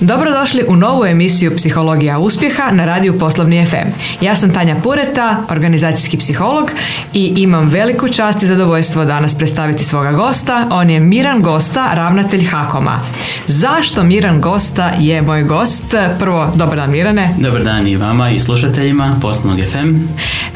Dobrodošli 0.00 0.64
u 0.68 0.76
novu 0.76 1.04
emisiju 1.04 1.56
Psihologija 1.56 2.18
uspjeha 2.18 2.70
na 2.72 2.84
radiju 2.84 3.18
Poslovni 3.18 3.66
FM. 3.66 3.88
Ja 4.20 4.36
sam 4.36 4.54
Tanja 4.54 4.76
Pureta, 4.82 5.44
organizacijski 5.48 6.18
psiholog 6.18 6.70
i 7.14 7.32
imam 7.36 7.68
veliku 7.68 8.08
čast 8.08 8.42
i 8.42 8.46
zadovoljstvo 8.46 9.04
danas 9.04 9.34
predstaviti 9.34 9.84
svoga 9.84 10.12
gosta. 10.12 10.68
On 10.70 10.90
je 10.90 11.00
Miran 11.00 11.42
Gosta, 11.42 11.94
ravnatelj 11.94 12.44
Hakoma. 12.44 13.00
Zašto 13.46 14.02
Miran 14.02 14.40
Gosta 14.40 14.92
je 14.98 15.22
moj 15.22 15.42
gost? 15.42 15.94
Prvo, 16.18 16.52
dobar 16.54 16.76
dan 16.76 16.90
Mirane. 16.90 17.34
Dobar 17.38 17.64
dan 17.64 17.86
i 17.86 17.96
vama 17.96 18.30
i 18.30 18.38
slušateljima 18.38 19.16
Poslovnog 19.22 19.66
FM. 19.66 19.94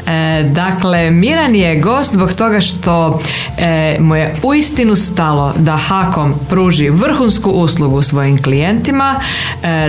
E, 0.07 0.43
dakle, 0.43 1.11
Miran 1.11 1.55
je 1.55 1.79
gost 1.79 2.13
zbog 2.13 2.33
toga 2.33 2.61
što 2.61 3.19
e, 3.57 3.97
mu 3.99 4.15
je 4.15 4.35
uistinu 4.43 4.95
stalo 4.95 5.53
da 5.57 5.77
Hakom 5.77 6.33
pruži 6.49 6.89
vrhunsku 6.89 7.51
uslugu 7.51 8.01
svojim 8.01 8.43
klijentima, 8.43 9.15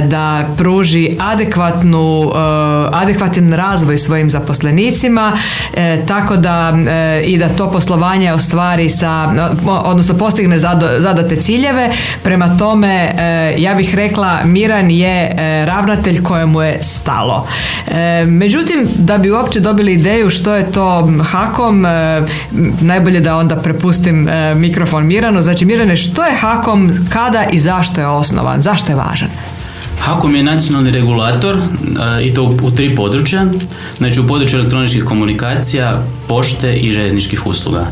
da 0.02 0.48
pruži 0.58 1.16
adekvatnu, 1.20 2.32
adekvatan 2.92 3.52
razvoj 3.52 3.98
svojim 3.98 4.30
zaposlenicima, 4.30 5.32
tako 6.09 6.37
da 6.37 6.73
i 7.24 7.38
da 7.38 7.48
to 7.48 7.70
poslovanje 7.70 8.32
ostvari 8.32 8.90
sa, 8.90 9.32
odnosno 9.66 10.14
postigne 10.18 10.59
zadate 10.98 11.37
ciljeve. 11.37 11.90
Prema 12.23 12.56
tome, 12.56 13.14
ja 13.59 13.74
bih 13.74 13.95
rekla, 13.95 14.38
Miran 14.45 14.90
je 14.90 15.34
ravnatelj 15.66 16.23
kojemu 16.23 16.62
je 16.62 16.82
stalo. 16.82 17.46
Međutim, 18.26 18.88
da 18.96 19.18
bi 19.18 19.30
uopće 19.30 19.60
dobili 19.60 19.92
ideju 19.92 20.30
što 20.30 20.54
je 20.54 20.73
to 20.73 21.09
Hakom, 21.24 21.87
e, 21.87 22.23
najbolje 22.80 23.20
da 23.20 23.37
onda 23.37 23.56
prepustim 23.56 24.28
e, 24.28 24.54
mikrofon 24.54 25.06
Miranu. 25.06 25.42
Znači 25.42 25.65
Mirane, 25.65 25.96
što 25.96 26.24
je 26.24 26.37
Hakom, 26.37 27.06
kada 27.12 27.45
i 27.52 27.59
zašto 27.59 28.01
je 28.01 28.06
osnovan, 28.06 28.62
zašto 28.62 28.92
je 28.92 28.96
važan? 28.96 29.28
HAKOM 30.06 30.34
je 30.34 30.42
nacionalni 30.42 30.91
regulator 30.91 31.56
e, 31.56 32.27
i 32.27 32.34
to 32.34 32.56
u, 32.62 32.70
tri 32.70 32.95
područja, 32.95 33.46
znači 33.99 34.21
u 34.21 34.26
području 34.26 34.59
elektroničkih 34.59 35.04
komunikacija, 35.04 36.04
pošte 36.29 36.74
i 36.74 36.93
željezničkih 36.93 37.46
usluga. 37.46 37.87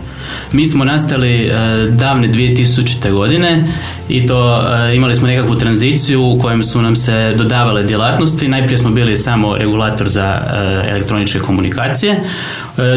Mi 0.53 0.67
smo 0.67 0.85
nastali 0.85 1.51
davne 1.91 2.29
2000. 2.29 3.12
godine 3.12 3.67
i 4.09 4.27
to 4.27 4.62
imali 4.95 5.15
smo 5.15 5.27
nekakvu 5.27 5.57
tranziciju 5.57 6.23
u 6.23 6.39
kojem 6.39 6.62
su 6.62 6.83
nam 6.83 6.97
se 6.97 7.35
dodavale 7.37 7.83
djelatnosti. 7.83 8.48
Najprije 8.48 8.79
smo 8.79 8.91
bili 8.91 9.17
samo 9.17 9.57
regulator 9.57 10.09
za 10.09 10.41
elektroničke 10.89 11.39
komunikacije, 11.39 12.20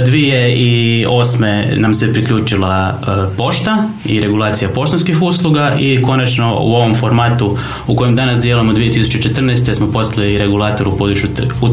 Dvije 0.06 0.56
i 0.56 1.06
osme 1.10 1.74
nam 1.78 1.94
se 1.94 2.14
priključila 2.14 3.00
e, 3.02 3.38
pošta 3.38 3.90
i 4.06 4.20
regulacija 4.20 4.70
poštanskih 4.70 5.22
usluga 5.22 5.76
i 5.80 6.02
konačno 6.02 6.58
u 6.62 6.74
ovom 6.74 6.96
formatu 6.96 7.58
u 7.88 7.96
kojem 7.96 8.16
danas 8.16 8.40
dijelimo 8.40 8.74
2014. 8.74 9.76
smo 9.76 9.92
postali 9.92 10.38
regulator 10.38 10.88
u 10.88 10.98
području 10.98 11.30
u 11.62 11.68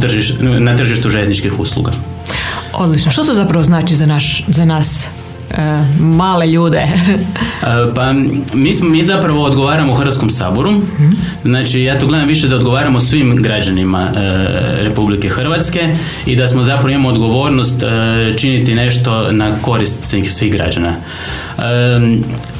na 0.58 0.77
tržištu 0.77 1.08
željezničkih 1.08 1.60
usluga. 1.60 1.92
Odlično. 2.72 3.12
Što 3.12 3.25
to 3.25 3.34
zapravo 3.34 3.64
znači 3.64 3.97
za, 3.97 4.06
naš, 4.06 4.44
za 4.48 4.64
nas 4.64 5.08
E, 5.08 5.23
male 5.98 6.47
ljude? 6.47 6.83
E, 7.62 7.94
pa 7.94 8.12
mi, 8.55 8.74
smo, 8.74 8.88
mi 8.88 9.02
zapravo 9.02 9.44
odgovaramo 9.44 9.92
u 9.92 9.94
Hrvatskom 9.94 10.30
saboru. 10.30 10.70
Znači 11.44 11.80
ja 11.80 11.98
to 11.98 12.06
gledam 12.06 12.28
više 12.28 12.48
da 12.48 12.56
odgovaramo 12.56 13.00
svim 13.00 13.36
građanima 13.36 14.00
e, 14.00 14.20
Republike 14.84 15.28
Hrvatske 15.28 15.97
i 16.27 16.36
da 16.36 16.48
smo 16.48 16.62
zapravo 16.62 16.88
imamo 16.88 17.08
odgovornost 17.08 17.82
činiti 18.36 18.75
nešto 18.75 19.28
na 19.30 19.62
korist 19.62 20.05
svih, 20.05 20.32
svih 20.32 20.52
građana 20.52 20.97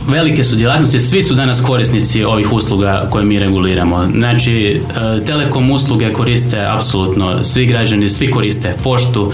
velike 0.08 0.44
su 0.44 0.56
djelatnosti, 0.56 1.00
svi 1.00 1.22
su 1.22 1.34
danas 1.34 1.60
korisnici 1.60 2.24
ovih 2.24 2.52
usluga 2.52 3.06
koje 3.10 3.24
mi 3.24 3.38
reguliramo. 3.38 4.06
Znači, 4.06 4.82
e, 5.20 5.24
telekom 5.24 5.70
usluge 5.70 6.12
koriste 6.12 6.66
apsolutno 6.70 7.44
svi 7.44 7.66
građani, 7.66 8.10
svi 8.10 8.30
koriste 8.30 8.76
poštu, 8.84 9.32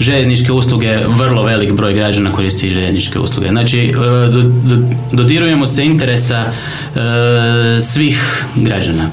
željezničke 0.00 0.52
usluge, 0.52 0.98
vrlo 1.08 1.42
velik 1.42 1.72
broj 1.72 1.92
građana 1.92 2.32
koristi 2.32 2.70
željezničke 2.70 3.18
usluge. 3.18 3.48
Znači, 3.48 3.80
e, 3.80 3.92
dodirujemo 5.12 5.66
se 5.66 5.84
interesa 5.84 6.44
e, 6.44 7.80
svih 7.80 8.44
građana 8.56 9.10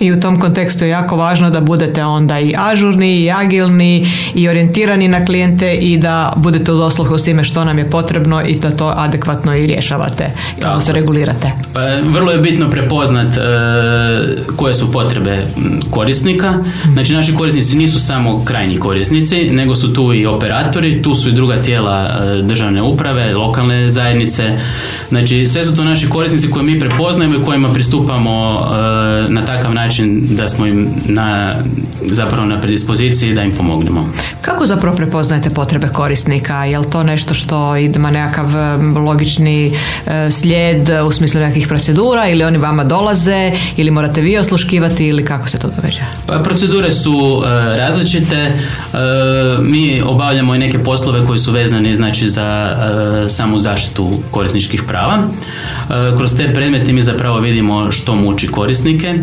i 0.00 0.12
u 0.12 0.20
tom 0.20 0.40
kontekstu 0.40 0.84
je 0.84 0.90
jako 0.90 1.16
važno 1.16 1.50
da 1.50 1.60
budete 1.60 2.04
onda 2.04 2.40
i 2.40 2.54
ažurni 2.58 3.20
i 3.20 3.30
agilni 3.30 4.06
i 4.34 4.48
orijentirani 4.48 5.08
na 5.08 5.24
klijente 5.24 5.74
i 5.74 5.96
da 5.96 6.32
budete 6.36 6.72
u 6.72 6.76
dosluhu 6.76 7.18
s 7.18 7.22
time 7.22 7.44
što 7.44 7.64
nam 7.64 7.78
je 7.78 7.90
potrebno 7.90 8.42
i 8.42 8.54
da 8.58 8.70
to 8.70 8.94
adekvatno 8.96 9.56
i 9.56 9.66
rješavate 9.66 10.30
odnosno 10.66 10.92
regulirate. 10.92 11.52
Pa, 11.74 11.80
vrlo 12.04 12.32
je 12.32 12.38
bitno 12.38 12.70
prepoznat 12.70 13.36
e, 13.36 13.40
koje 14.56 14.74
su 14.74 14.92
potrebe 14.92 15.46
korisnika. 15.90 16.54
Znači 16.92 17.14
naši 17.14 17.34
korisnici 17.34 17.76
nisu 17.76 18.00
samo 18.00 18.44
krajnji 18.44 18.76
korisnici, 18.76 19.50
nego 19.50 19.74
su 19.74 19.92
tu 19.92 20.14
i 20.14 20.26
operatori, 20.26 21.02
tu 21.02 21.14
su 21.14 21.28
i 21.28 21.32
druga 21.32 21.62
tijela 21.62 22.20
e, 22.20 22.42
državne 22.42 22.82
uprave, 22.82 23.34
lokalne 23.34 23.90
zajednice. 23.90 24.58
Znači 25.08 25.46
sve 25.46 25.64
su 25.64 25.76
to 25.76 25.84
naši 25.84 26.08
korisnici 26.08 26.50
koje 26.50 26.64
mi 26.64 26.80
prepoznajemo 26.80 27.36
i 27.36 27.42
kojima 27.42 27.72
pristupamo 27.72 28.66
e, 28.70 29.32
na 29.32 29.44
takav 29.44 29.74
način 29.74 29.89
način 29.90 30.36
da 30.36 30.48
smo 30.48 30.66
im 30.66 30.88
na, 31.06 31.56
zapravo 32.02 32.46
na 32.46 32.58
predispoziciji 32.58 33.34
da 33.34 33.42
im 33.42 33.52
pomognemo. 33.52 34.12
Kako 34.40 34.66
zapravo 34.66 34.96
prepoznajete 34.96 35.50
potrebe 35.50 35.88
korisnika? 35.88 36.64
Je 36.64 36.78
li 36.78 36.90
to 36.90 37.02
nešto 37.02 37.34
što 37.34 37.76
ima 37.76 38.10
nekakav 38.10 38.48
logični 39.04 39.76
e, 40.06 40.30
slijed 40.30 40.90
u 41.06 41.12
smislu 41.12 41.40
nekakvih 41.40 41.68
procedura 41.68 42.28
ili 42.28 42.44
oni 42.44 42.58
vama 42.58 42.84
dolaze 42.84 43.52
ili 43.76 43.90
morate 43.90 44.20
vi 44.20 44.38
osluškivati 44.38 45.06
ili 45.06 45.24
kako 45.24 45.48
se 45.48 45.58
to 45.58 45.70
događa? 45.76 46.02
Pa 46.26 46.38
procedure 46.38 46.90
su 46.90 47.42
e, 47.44 47.76
različite. 47.76 48.36
E, 48.36 48.56
mi 49.62 50.02
obavljamo 50.02 50.54
i 50.54 50.58
neke 50.58 50.82
poslove 50.82 51.26
koji 51.26 51.38
su 51.38 51.52
vezani 51.52 51.96
znači 51.96 52.28
za 52.28 52.76
samu 53.28 53.58
zaštitu 53.58 54.18
korisničkih 54.30 54.82
prava. 54.82 55.18
Kroz 56.16 56.36
te 56.36 56.54
predmete 56.54 56.92
mi 56.92 57.02
zapravo 57.02 57.38
vidimo 57.38 57.92
što 57.92 58.14
muči 58.14 58.48
korisnike. 58.48 59.14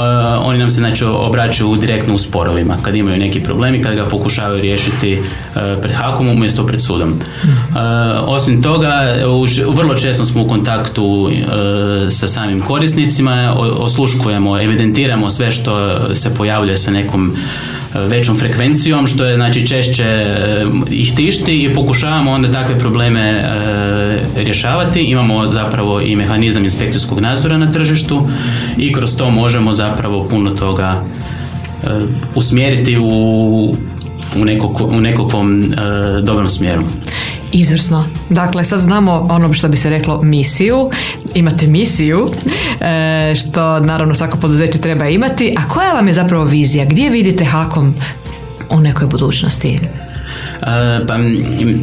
Eh, 0.00 0.38
oni 0.38 0.58
nam 0.58 0.70
se 0.70 0.76
znači 0.76 1.04
obraćaju 1.04 1.76
direktno 1.76 2.14
u 2.14 2.18
sporovima 2.18 2.76
kad 2.82 2.96
imaju 2.96 3.18
neki 3.18 3.40
problemi, 3.40 3.82
kad 3.82 3.94
ga 3.94 4.04
pokušavaju 4.04 4.60
riješiti 4.60 5.12
eh, 5.12 5.20
pred 5.82 5.94
hakom 5.94 6.28
umjesto 6.28 6.66
pred 6.66 6.82
sudom. 6.82 7.14
Eh, 7.14 7.50
osim 8.26 8.62
toga, 8.62 9.02
vrlo 9.76 9.94
često 9.94 10.24
smo 10.24 10.42
u 10.42 10.48
kontaktu 10.48 11.30
sa 12.10 12.28
samim 12.28 12.60
korisnicima, 12.60 13.54
osluškujemo, 13.78 14.60
evidentiramo 14.60 15.30
sve 15.30 15.52
što 15.52 16.00
se 16.14 16.34
pojavljuje 16.34 16.76
sa 16.76 16.90
nekom 16.90 17.36
većom 17.94 18.36
frekvencijom, 18.36 19.06
što 19.06 19.24
je 19.24 19.36
znači 19.36 19.66
češće 19.66 20.36
ih 20.90 21.14
tišti 21.14 21.64
i 21.64 21.74
pokušavamo 21.74 22.30
onda 22.30 22.50
takve 22.50 22.78
probleme 22.78 23.44
rješavati. 24.36 25.00
Imamo 25.00 25.52
zapravo 25.52 26.00
i 26.00 26.16
mehanizam 26.16 26.64
inspekcijskog 26.64 27.20
nadzora 27.20 27.58
na 27.58 27.70
tržištu 27.70 28.28
i 28.78 28.92
kroz 28.92 29.16
to 29.16 29.30
možemo 29.30 29.72
zapravo 29.72 30.24
puno 30.24 30.50
toga 30.50 31.02
e, 31.02 31.86
usmjeriti 32.34 32.98
u, 32.98 33.04
u, 33.04 33.74
u 34.90 35.00
nekakvom 35.00 35.62
e, 35.62 35.66
dobrom 36.22 36.48
smjeru. 36.48 36.82
Izvrsno. 37.52 38.04
Dakle, 38.28 38.64
sad 38.64 38.80
znamo 38.80 39.26
ono 39.30 39.54
što 39.54 39.68
bi 39.68 39.76
se 39.76 39.90
reklo 39.90 40.22
misiju. 40.22 40.90
Imate 41.34 41.66
misiju, 41.66 42.28
e, 42.80 43.34
što 43.34 43.80
naravno 43.80 44.14
svako 44.14 44.36
poduzeće 44.36 44.78
treba 44.78 45.08
imati. 45.08 45.54
A 45.58 45.68
koja 45.68 45.92
vam 45.92 46.06
je 46.06 46.14
zapravo 46.14 46.44
vizija? 46.44 46.84
Gdje 46.84 47.10
vidite 47.10 47.44
Hakom 47.44 47.94
u 48.70 48.80
nekoj 48.80 49.06
budućnosti? 49.06 49.78
Pa 51.06 51.18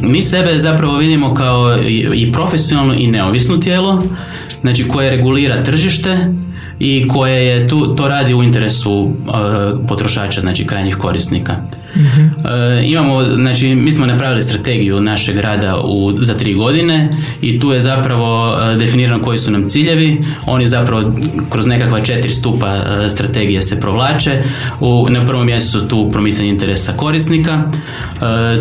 mi 0.02 0.24
sebe 0.24 0.60
zapravo 0.60 0.98
vidimo 0.98 1.34
kao 1.34 1.78
i 2.14 2.32
profesionalno 2.32 2.94
i 2.94 3.08
neovisno 3.08 3.58
tijelo, 3.58 4.04
znači 4.62 4.88
koje 4.88 5.10
regulira 5.10 5.64
tržište, 5.64 6.28
i 6.80 7.08
koje 7.08 7.46
je 7.46 7.68
tu, 7.68 7.96
to 7.96 8.08
radi 8.08 8.34
u 8.34 8.44
interesu 8.44 8.94
uh, 8.94 9.14
potrošača, 9.88 10.42
znači 10.42 10.66
krajnjih 10.66 10.96
korisnika. 10.96 11.56
E, 11.98 12.84
imamo, 12.84 13.24
znači, 13.24 13.76
mi 13.76 13.92
smo 13.92 14.06
napravili 14.06 14.44
strategiju 14.44 15.02
našeg 15.02 15.38
rada 15.38 15.82
u, 15.84 16.14
za 16.22 16.38
tri 16.38 16.54
godine 16.54 17.10
i 17.42 17.60
tu 17.60 17.72
je 17.72 17.82
zapravo 17.82 18.58
e, 18.58 18.76
definirano 18.76 19.22
koji 19.22 19.40
su 19.40 19.52
nam 19.52 19.68
ciljevi. 19.68 20.26
Oni 20.48 20.68
zapravo 20.68 21.12
kroz 21.50 21.66
nekakva 21.66 22.00
četiri 22.00 22.32
stupa 22.32 22.76
e, 22.76 23.10
strategije 23.10 23.62
se 23.62 23.80
provlače. 23.80 24.44
U, 24.80 25.08
na 25.10 25.26
prvom 25.26 25.46
mjestu 25.46 25.80
su 25.80 25.88
tu 25.88 26.10
promicanje 26.12 26.50
interesa 26.50 26.94
korisnika, 26.94 27.62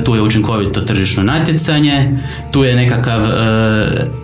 tu 0.04 0.14
je 0.14 0.22
učinkovito 0.22 0.80
tržišno 0.80 1.22
natjecanje, 1.22 2.18
tu 2.50 2.64
je 2.64 2.76
nekakav 2.76 3.20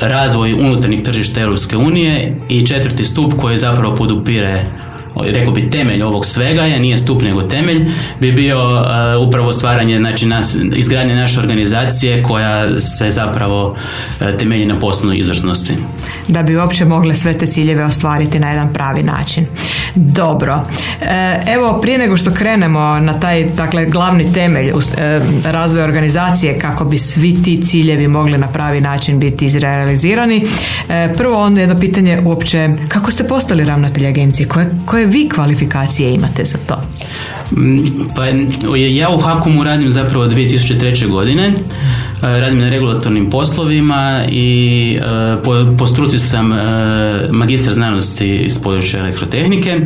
razvoj 0.01 0.53
unutarnjeg 0.53 1.03
tržišta 1.03 1.41
Europske 1.41 1.77
unije 1.77 2.37
i 2.49 2.67
četvrti 2.67 3.05
stup 3.05 3.35
koji 3.35 3.59
zapravo 3.59 3.95
podupire 3.95 4.65
rekao 5.17 5.53
bi 5.53 5.71
temelj 5.71 6.03
ovog 6.03 6.27
svega 6.27 6.63
je, 6.63 6.81
nije 6.81 6.99
stup 6.99 7.23
nego 7.23 7.43
temelj, 7.43 7.91
bi 8.21 8.33
bio 8.33 8.59
uh, 8.65 9.29
upravo 9.29 9.53
stvaranje, 9.53 9.99
znači 9.99 10.27
nas, 10.27 10.57
izgradnje 10.75 11.15
naše 11.15 11.41
organizacije 11.41 12.23
koja 12.23 12.81
se 12.81 13.11
zapravo 13.11 13.69
uh, 13.71 14.27
temelji 14.39 14.67
na 14.67 14.75
poslovnoj 14.81 15.19
izvrsnosti. 15.19 15.75
Da 16.29 16.43
bi 16.43 16.57
uopće 16.57 16.85
mogle 16.85 17.15
sve 17.15 17.39
te 17.39 17.47
ciljeve 17.47 17.85
ostvariti 17.85 18.39
na 18.39 18.51
jedan 18.51 18.73
pravi 18.73 19.03
način. 19.03 19.47
Dobro, 19.95 20.65
e, 21.01 21.41
evo 21.47 21.79
prije 21.83 21.99
nego 21.99 22.17
što 22.17 22.31
krenemo 22.31 23.01
na 23.01 23.21
taj 23.21 23.45
dakle, 23.45 23.87
glavni 23.87 24.33
temelj 24.33 24.69
e, 24.69 24.73
razvoja 25.45 25.85
organizacije 25.85 26.59
kako 26.59 26.85
bi 26.85 26.99
svi 26.99 27.43
ti 27.43 27.63
ciljevi 27.67 28.09
mogli 28.09 28.39
na 28.39 28.49
pravi 28.49 28.81
način 28.81 29.19
biti 29.19 29.45
izrealizirani, 29.45 30.45
e, 30.89 31.13
prvo 31.17 31.43
ono 31.43 31.61
jedno 31.61 31.81
pitanje 31.81 32.21
uopće 32.25 32.69
kako 32.89 33.11
ste 33.11 33.25
postali 33.25 33.65
ravnatelj 33.65 34.07
agencije, 34.07 34.49
koje, 34.49 34.71
koje 34.87 35.07
vi 35.07 35.29
kvalifikacije 35.29 36.15
imate 36.15 36.45
za 36.45 36.59
to? 36.67 36.83
Mm, 37.57 38.09
pa 38.17 38.27
ja 38.77 39.09
u 39.09 39.19
Hakumu 39.19 39.65
radim 39.65 39.93
zapravo 39.93 40.27
2003. 40.27 41.09
godine, 41.09 41.47
e, 41.47 41.53
radim 42.23 42.59
na 42.59 42.69
regulatornim 42.69 43.31
poslovima 43.31 44.25
i 44.29 44.99
e, 45.01 45.43
po, 45.45 45.53
po 45.79 45.87
struci 45.87 46.19
sam 46.19 46.53
e, 46.53 46.59
magistar 47.31 47.73
znanosti 47.73 48.37
iz 48.37 48.63
područja 48.63 49.01
elektrotehnike 49.01 49.81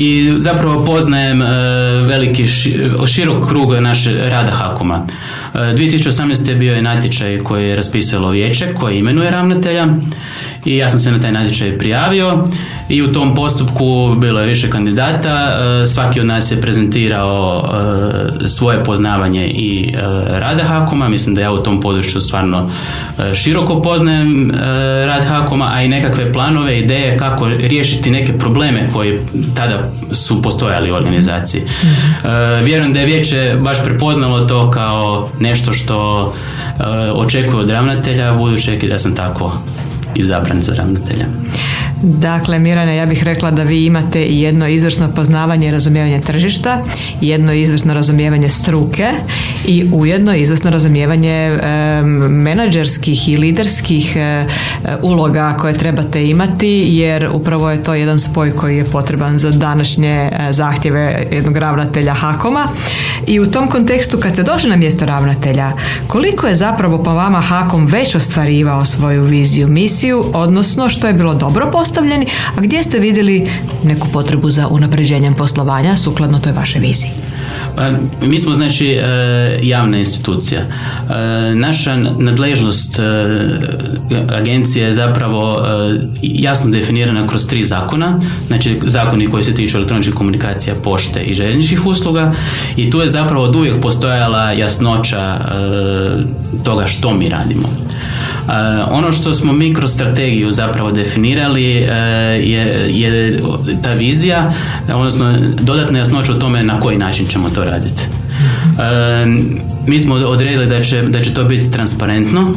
i 0.00 0.34
zapravo 0.36 0.84
poznajem 0.84 1.42
veliki 2.06 2.46
širok 3.06 3.48
krug 3.48 3.74
naše 3.80 4.12
rada 4.12 4.52
Hakuma. 4.52 5.06
2018. 5.54 6.48
je 6.48 6.56
bio 6.56 6.74
je 6.74 6.82
natječaj 6.82 7.38
koji 7.38 7.68
je 7.68 7.76
raspisalo 7.76 8.30
vijeće 8.30 8.74
koje 8.74 8.98
imenuje 8.98 9.30
ravnatelja 9.30 9.86
i 10.64 10.76
ja 10.76 10.88
sam 10.88 10.98
se 10.98 11.12
na 11.12 11.20
taj 11.20 11.32
natječaj 11.32 11.78
prijavio 11.78 12.44
i 12.88 13.02
u 13.02 13.12
tom 13.12 13.34
postupku 13.34 14.14
bilo 14.18 14.40
je 14.40 14.46
više 14.46 14.70
kandidata, 14.70 15.48
e, 15.82 15.86
svaki 15.86 16.20
od 16.20 16.26
nas 16.26 16.52
je 16.52 16.60
prezentirao 16.60 17.68
e, 18.44 18.48
svoje 18.48 18.84
poznavanje 18.84 19.46
i 19.46 19.92
e, 19.94 20.00
rada 20.38 20.64
Hakoma, 20.64 21.08
mislim 21.08 21.34
da 21.34 21.40
ja 21.40 21.52
u 21.52 21.62
tom 21.62 21.80
području 21.80 22.20
stvarno 22.20 22.70
široko 23.34 23.82
poznajem 23.82 24.52
rad 25.06 25.24
Hakoma, 25.24 25.70
a 25.74 25.82
i 25.82 25.88
nekakve 25.88 26.32
planove, 26.32 26.78
ideje 26.78 27.16
kako 27.16 27.48
riješiti 27.48 28.10
neke 28.10 28.38
probleme 28.38 28.88
koji 28.92 29.18
tada 29.56 29.87
su 30.12 30.42
postojali 30.42 30.92
u 30.92 30.94
organizaciji. 30.94 31.62
Vjerujem 32.62 32.92
da 32.92 33.00
je 33.00 33.06
vijeće 33.06 33.56
baš 33.60 33.84
prepoznalo 33.84 34.40
to 34.40 34.70
kao 34.70 35.30
nešto 35.40 35.72
što 35.72 36.34
očekuje 37.14 37.62
od 37.62 37.70
ravnatelja, 37.70 38.32
budući 38.32 38.88
da 38.90 38.98
sam 38.98 39.14
tako 39.14 39.52
izabran 40.14 40.62
za 40.62 40.72
ravnatelja. 40.72 41.24
Dakle, 42.02 42.58
Mirane, 42.58 42.96
ja 42.96 43.06
bih 43.06 43.22
rekla 43.24 43.50
da 43.50 43.62
vi 43.62 43.86
imate 43.86 44.22
jedno 44.22 44.68
izvrsno 44.68 45.08
poznavanje 45.16 45.68
i 45.68 45.70
razumijevanje 45.70 46.20
tržišta, 46.20 46.82
jedno 47.20 47.52
izvrsno 47.52 47.94
razumijevanje 47.94 48.48
struke 48.48 49.06
i 49.66 49.88
ujedno 49.92 50.34
izvrsno 50.34 50.70
razumijevanje 50.70 51.30
e, 51.32 51.58
menadžerskih 52.28 53.28
i 53.28 53.36
liderskih 53.36 54.16
e, 54.16 54.44
uloga 55.02 55.56
koje 55.60 55.78
trebate 55.78 56.28
imati, 56.28 56.84
jer 56.88 57.28
upravo 57.32 57.70
je 57.70 57.82
to 57.82 57.94
jedan 57.94 58.20
spoj 58.20 58.52
koji 58.52 58.76
je 58.76 58.84
potreban 58.84 59.38
za 59.38 59.50
današnje 59.50 60.30
e, 60.32 60.52
zahtjeve 60.52 61.26
jednog 61.32 61.56
ravnatelja 61.56 62.14
Hakoma. 62.14 62.66
I 63.26 63.40
u 63.40 63.50
tom 63.50 63.68
kontekstu, 63.68 64.18
kad 64.18 64.32
ste 64.32 64.42
došli 64.42 64.70
na 64.70 64.76
mjesto 64.76 65.06
ravnatelja, 65.06 65.72
koliko 66.06 66.46
je 66.46 66.54
zapravo 66.54 67.02
po 67.02 67.14
vama 67.14 67.40
Hakom 67.40 67.86
već 67.86 68.14
ostvarivao 68.14 68.84
svoju 68.84 69.24
viziju, 69.24 69.68
misiju, 69.68 70.24
odnosno 70.34 70.88
što 70.88 71.06
je 71.06 71.12
bilo 71.12 71.34
dobro 71.34 71.70
postavljeni, 71.88 72.26
a 72.56 72.60
gdje 72.60 72.82
ste 72.82 72.98
vidjeli 72.98 73.50
neku 73.84 74.08
potrebu 74.12 74.50
za 74.50 74.68
unapređenjem 74.68 75.34
poslovanja 75.34 75.96
sukladno 75.96 76.38
toj 76.38 76.52
vašoj 76.52 76.80
viziji? 76.80 77.10
Pa, 77.76 77.90
mi 78.26 78.38
smo 78.38 78.54
znači 78.54 78.86
e, 78.86 79.60
javna 79.62 79.98
institucija. 79.98 80.60
E, 80.60 81.54
naša 81.54 81.96
nadležnost 81.96 82.98
e, 82.98 83.02
agencije 84.34 84.86
je 84.86 84.92
zapravo 84.92 85.66
jasno 86.22 86.70
definirana 86.70 87.26
kroz 87.26 87.46
tri 87.46 87.64
zakona, 87.64 88.20
znači 88.46 88.78
zakoni 88.82 89.26
koji 89.26 89.44
se 89.44 89.54
tiču 89.54 89.76
elektroničkih 89.76 90.14
komunikacija, 90.14 90.74
pošte 90.84 91.20
i 91.20 91.34
željezničkih 91.34 91.86
usluga 91.86 92.32
i 92.76 92.90
tu 92.90 93.00
je 93.00 93.08
zapravo 93.08 93.44
od 93.44 93.56
uvijek 93.56 93.80
postojala 93.80 94.52
jasnoća 94.52 95.38
toga 96.64 96.86
što 96.86 97.14
mi 97.14 97.28
radimo. 97.28 97.68
Ono 98.90 99.12
što 99.12 99.34
smo 99.34 99.52
mi 99.52 99.74
kroz 99.74 99.92
strategiju 99.92 100.52
zapravo 100.52 100.92
definirali 100.92 101.64
je, 101.64 102.90
je 102.90 103.38
ta 103.82 103.92
vizija, 103.92 104.54
odnosno 104.94 105.34
dodatna 105.60 105.98
jasnoća 105.98 106.32
o 106.32 106.38
tome 106.38 106.62
na 106.62 106.80
koji 106.80 106.98
način 106.98 107.26
ćemo 107.26 107.50
to 107.50 107.64
raditi. 107.64 108.02
mi 109.86 110.00
smo 110.00 110.14
odredili 110.14 110.66
da 110.66 110.82
će, 110.82 111.02
da 111.02 111.20
će 111.20 111.34
to 111.34 111.44
biti 111.44 111.70
transparentno, 111.70 112.54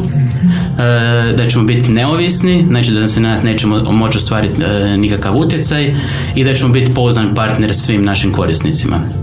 da 1.38 1.48
ćemo 1.50 1.64
biti 1.64 1.92
neovisni, 1.92 2.66
znači 2.68 2.92
da 2.92 3.08
se 3.08 3.20
na 3.20 3.30
nas 3.30 3.44
nećemo 3.44 3.92
moći 3.92 4.18
ostvariti 4.18 4.62
nikakav 4.98 5.38
utjecaj 5.38 5.96
i 6.36 6.44
da 6.44 6.54
ćemo 6.54 6.74
biti 6.74 6.94
pouzdan 6.94 7.36
partner 7.36 7.74
svim 7.74 8.04
našim 8.04 8.32
korisnicima. 8.32 9.21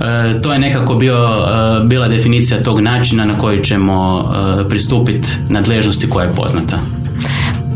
E, 0.00 0.40
to 0.42 0.52
je 0.52 0.58
nekako 0.58 0.94
bio, 0.94 1.16
e, 1.16 1.84
bila 1.84 2.08
definicija 2.08 2.62
tog 2.62 2.80
načina 2.80 3.24
na 3.24 3.38
koji 3.38 3.64
ćemo 3.64 4.24
e, 4.64 4.68
pristupiti 4.68 5.28
nadležnosti 5.48 6.10
koja 6.10 6.26
je 6.26 6.34
poznata. 6.34 6.78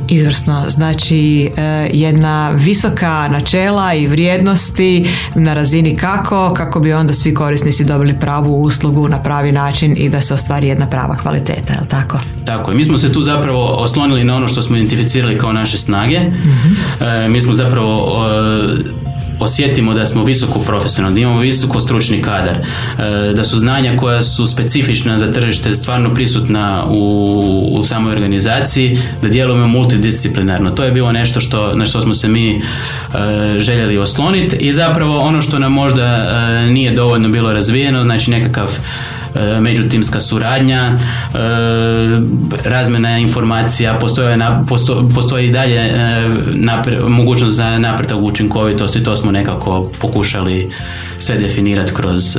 Izvrsno, 0.09 0.65
znači 0.69 1.51
jedna 1.93 2.51
visoka 2.51 3.29
načela 3.29 3.95
i 3.95 4.07
vrijednosti 4.07 5.07
na 5.35 5.55
razini 5.55 5.97
kako, 5.97 6.55
kako 6.55 6.81
bi 6.81 6.93
onda 6.93 7.15
svi 7.15 7.35
korisnici 7.35 7.85
dobili 7.85 8.19
pravu 8.21 8.63
uslugu 8.63 9.09
na 9.09 9.23
pravi 9.23 9.53
način 9.53 9.95
i 9.99 10.09
da 10.09 10.21
se 10.21 10.35
ostvari 10.35 10.69
jedna 10.69 10.87
prava 10.87 11.17
kvaliteta, 11.17 11.73
je 11.73 11.89
tako? 11.89 12.19
Tako 12.45 12.71
je, 12.71 12.77
mi 12.77 12.85
smo 12.85 12.99
se 12.99 13.13
tu 13.13 13.23
zapravo 13.23 13.67
oslonili 13.67 14.25
na 14.25 14.37
ono 14.37 14.49
što 14.49 14.63
smo 14.63 14.77
identificirali 14.77 15.39
kao 15.39 15.53
naše 15.53 15.79
snage. 15.79 16.21
mm 16.21 17.33
Mi 17.33 17.41
smo 17.41 17.55
zapravo 17.55 18.25
osjetimo 19.43 19.95
da 19.95 20.07
smo 20.07 20.25
visoko 20.25 20.59
profesionalni, 20.59 21.15
da 21.15 21.21
imamo 21.21 21.41
visoko 21.41 21.81
stručni 21.81 22.23
kadar, 22.23 22.55
e, 22.55 23.33
da 23.35 23.45
su 23.45 23.59
znanja 23.59 23.97
koja 23.97 24.23
su 24.23 24.47
specifična 24.47 25.19
za 25.19 25.33
tržište 25.33 25.75
stvarno 25.75 26.15
prisutna 26.15 26.87
u, 26.91 27.73
u 27.73 27.85
samoj 27.85 28.13
organizaciji, 28.13 28.99
da 29.23 29.29
djelujemo 29.29 29.67
multidisciplinarno. 29.67 30.71
To 30.71 30.85
je 30.85 30.93
bilo 30.93 31.13
nešto 31.13 31.41
što, 31.41 31.75
na 31.75 31.85
što 31.85 32.03
smo 32.03 32.15
se 32.15 32.29
mi 32.29 32.51
e, 32.51 32.61
željeli 33.59 33.99
osloniti 33.99 34.57
i 34.57 34.73
zapravo 34.73 35.19
ono 35.19 35.43
što 35.43 35.59
nam 35.59 35.73
možda 35.73 36.05
e, 36.05 36.71
nije 36.71 36.93
dovoljno 36.93 37.29
bilo 37.29 37.53
razvijeno, 37.53 38.03
znači 38.03 38.31
nekakav 38.31 38.79
međutimska 39.61 40.21
suradnja, 40.21 40.93
e, 40.95 40.99
razmjena 42.65 43.19
informacija, 43.19 43.99
postoje, 43.99 44.39
postoji 45.15 45.49
i 45.49 45.53
dalje 45.53 45.77
e, 45.77 46.31
mogućnost 47.09 47.55
za 47.55 47.79
napredak 47.79 48.19
učinkovitosti, 48.19 49.03
to 49.03 49.17
smo 49.17 49.33
nekako 49.33 49.91
pokušali 50.01 50.71
sve 51.19 51.39
definirati 51.39 51.95
kroz 51.95 52.39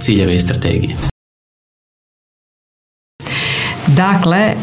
ciljeve 0.00 0.34
i 0.34 0.40
strategije. 0.40 1.15
Dakle, 3.96 4.54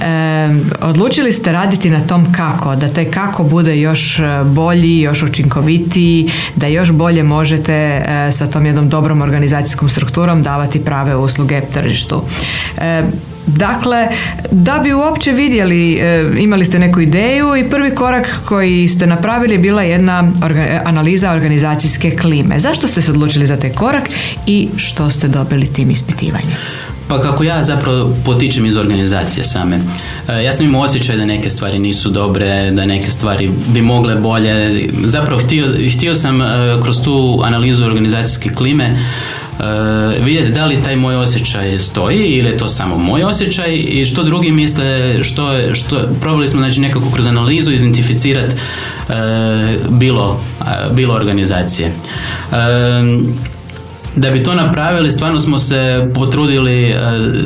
odlučili 0.81 1.31
ste 1.31 1.51
raditi 1.51 1.89
na 1.89 2.01
tom 2.01 2.33
kako, 2.33 2.75
da 2.75 2.93
taj 2.93 3.11
kako 3.11 3.43
bude 3.43 3.79
još 3.79 4.19
e, 4.19 4.23
bolji, 4.45 5.01
još 5.01 5.23
učinkovitiji, 5.23 6.31
da 6.55 6.67
još 6.67 6.91
bolje 6.91 7.23
možete 7.23 7.73
e, 7.73 8.31
sa 8.31 8.47
tom 8.47 8.65
jednom 8.65 8.89
dobrom 8.89 9.21
organizacijskom 9.21 9.89
strukturom 9.89 10.43
davati 10.43 10.85
prave 10.85 11.15
usluge 11.15 11.61
tržištu. 11.73 12.21
Dakle, 13.47 14.07
da 14.51 14.79
bi 14.83 14.93
uopće 14.93 15.31
vidjeli, 15.31 15.93
e, 15.93 16.31
imali 16.39 16.65
ste 16.65 16.79
neku 16.79 16.99
ideju 16.99 17.55
i 17.55 17.69
prvi 17.69 17.95
korak 17.95 18.27
koji 18.45 18.87
ste 18.87 19.07
napravili 19.07 19.53
je 19.53 19.59
bila 19.59 19.81
jedna 19.81 20.31
analiza 20.85 21.31
organizacijske 21.31 22.11
klime. 22.17 22.59
Zašto 22.59 22.87
ste 22.87 23.01
se 23.01 23.11
odlučili 23.11 23.45
za 23.45 23.57
taj 23.57 23.69
korak 23.69 24.09
i 24.47 24.69
što 24.77 25.09
ste 25.09 25.27
dobili 25.27 25.67
tim 25.67 25.91
ispitivanjem? 25.91 26.57
Pa 27.07 27.21
kako 27.21 27.43
ja 27.43 27.63
zapravo 27.63 28.15
potičem 28.25 28.65
iz 28.65 28.77
organizacije 28.77 29.43
same. 29.43 29.79
E, 30.27 30.43
ja 30.43 30.53
sam 30.53 30.65
imao 30.65 30.81
osjećaj 30.81 31.17
da 31.17 31.25
neke 31.25 31.49
stvari 31.49 31.79
nisu 31.79 32.09
dobre, 32.09 32.71
da 32.71 32.85
neke 32.85 33.11
stvari 33.11 33.51
bi 33.67 33.81
mogle 33.81 34.15
bolje. 34.15 34.89
Zapravo 35.05 35.41
htio, 35.41 35.65
htio 35.97 36.15
sam 36.15 36.41
e, 36.41 36.45
kroz 36.81 37.03
tu 37.03 37.41
analizu 37.43 37.85
organizacijske 37.85 38.49
klime 38.49 38.97
Uh, 39.59 40.25
vidjeti 40.25 40.51
da 40.51 40.65
li 40.65 40.83
taj 40.83 40.95
moj 40.95 41.15
osjećaj 41.15 41.79
stoji 41.79 42.25
ili 42.25 42.49
je 42.49 42.57
to 42.57 42.67
samo 42.67 42.97
moj 42.97 43.23
osjećaj 43.23 43.75
i 43.75 44.05
što 44.05 44.23
drugi 44.23 44.51
misle, 44.51 45.23
što, 45.23 45.53
što 45.73 45.99
probali 46.21 46.49
smo 46.49 46.59
znači 46.59 46.81
nekako 46.81 47.11
kroz 47.11 47.27
analizu 47.27 47.71
identificirati 47.71 48.55
bilo, 49.89 50.41
bilo 50.91 51.13
organizacije. 51.13 51.91
Da 54.15 54.31
bi 54.31 54.43
to 54.43 54.55
napravili, 54.55 55.11
stvarno 55.11 55.41
smo 55.41 55.57
se 55.57 56.09
potrudili 56.15 56.83
e, 56.83 56.97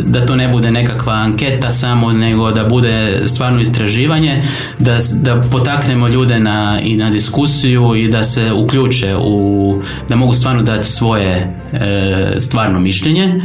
da 0.04 0.26
to 0.26 0.36
ne 0.36 0.48
bude 0.48 0.72
nekakva 0.72 1.14
anketa 1.14 1.72
samo, 1.72 2.14
nego 2.14 2.52
da 2.52 2.64
bude 2.64 3.22
stvarno 3.26 3.62
istraživanje, 3.62 4.44
da, 4.80 4.98
da 5.14 5.42
potaknemo 5.52 6.08
ljude 6.08 6.40
na, 6.40 6.80
i 6.84 6.96
na 6.96 7.10
diskusiju 7.10 7.96
i 7.96 8.08
da 8.08 8.24
se 8.24 8.52
uključe 8.52 9.16
u, 9.18 9.82
da 10.10 10.16
mogu 10.16 10.34
stvarno 10.34 10.62
dati 10.62 10.88
svoje 10.88 11.54
e, 11.74 12.36
stvarno 12.40 12.80
mišljenje 12.80 13.42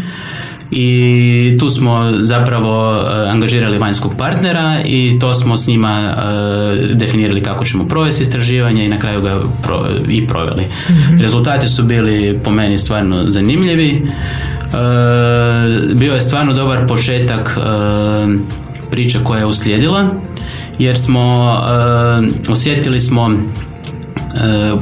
i 0.75 1.57
tu 1.61 1.71
smo 1.71 2.13
zapravo 2.21 2.95
e, 2.95 3.31
angažirali 3.31 3.79
vanjskog 3.79 4.15
partnera 4.19 4.81
i 4.85 5.19
to 5.21 5.35
smo 5.35 5.57
s 5.57 5.67
njima 5.67 5.91
e, 5.91 6.95
definirali 6.95 7.43
kako 7.43 7.65
ćemo 7.65 7.89
provesti 7.89 8.23
istraživanje 8.23 8.85
i 8.85 8.89
na 8.89 8.99
kraju 8.99 9.23
ga 9.23 9.41
i 10.09 10.27
proveli. 10.27 10.63
Mhm. 10.91 11.19
Rezultati 11.19 11.69
su 11.69 11.83
bili 11.83 12.39
po 12.45 12.51
meni 12.51 12.79
stvarno 12.79 13.31
zanimljivi. 13.31 13.91
E, 13.93 14.05
bio 15.95 16.15
je 16.15 16.21
stvarno 16.21 16.53
dobar 16.53 16.87
početak 16.87 17.59
priča 18.91 19.19
koja 19.25 19.39
je 19.39 19.47
uslijedila 19.47 20.11
jer 20.79 20.99
smo 20.99 21.57
osjetili 22.49 23.01
smo 23.01 23.31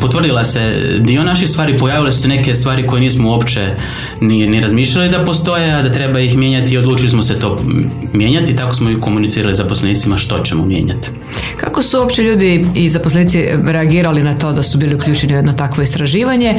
potvrdila 0.01 0.45
se 0.45 0.61
dio 1.01 1.23
naših 1.23 1.49
stvari, 1.49 1.77
pojavile 1.79 2.13
su 2.13 2.23
se 2.23 2.29
neke 2.29 2.55
stvari 2.55 2.87
koje 2.87 3.01
nismo 3.01 3.31
uopće 3.31 3.75
ni, 4.21 4.47
ni 4.49 4.61
razmišljali 4.61 5.09
da 5.09 5.25
postoje, 5.25 5.73
a 5.73 5.83
da 5.83 5.93
treba 5.93 6.21
ih 6.21 6.37
mijenjati 6.37 6.75
i 6.75 6.79
odlučili 6.79 7.09
smo 7.09 7.23
se 7.23 7.39
to 7.39 7.61
mijenjati, 8.13 8.57
tako 8.57 8.75
smo 8.75 8.91
i 8.91 9.01
komunicirali 9.01 9.55
zaposlenicima 9.55 10.19
što 10.19 10.39
ćemo 10.39 10.67
mijenjati. 10.67 11.09
Kako 11.57 11.83
su 11.83 11.99
uopće 11.99 12.23
ljudi 12.23 12.67
i 12.75 12.89
zaposlenici 12.89 13.49
reagirali 13.65 14.23
na 14.23 14.39
to 14.39 14.53
da 14.53 14.63
su 14.63 14.79
bili 14.79 14.95
uključeni 14.95 15.33
u 15.33 15.37
jedno 15.37 15.53
takvo 15.53 15.83
istraživanje 15.83 16.55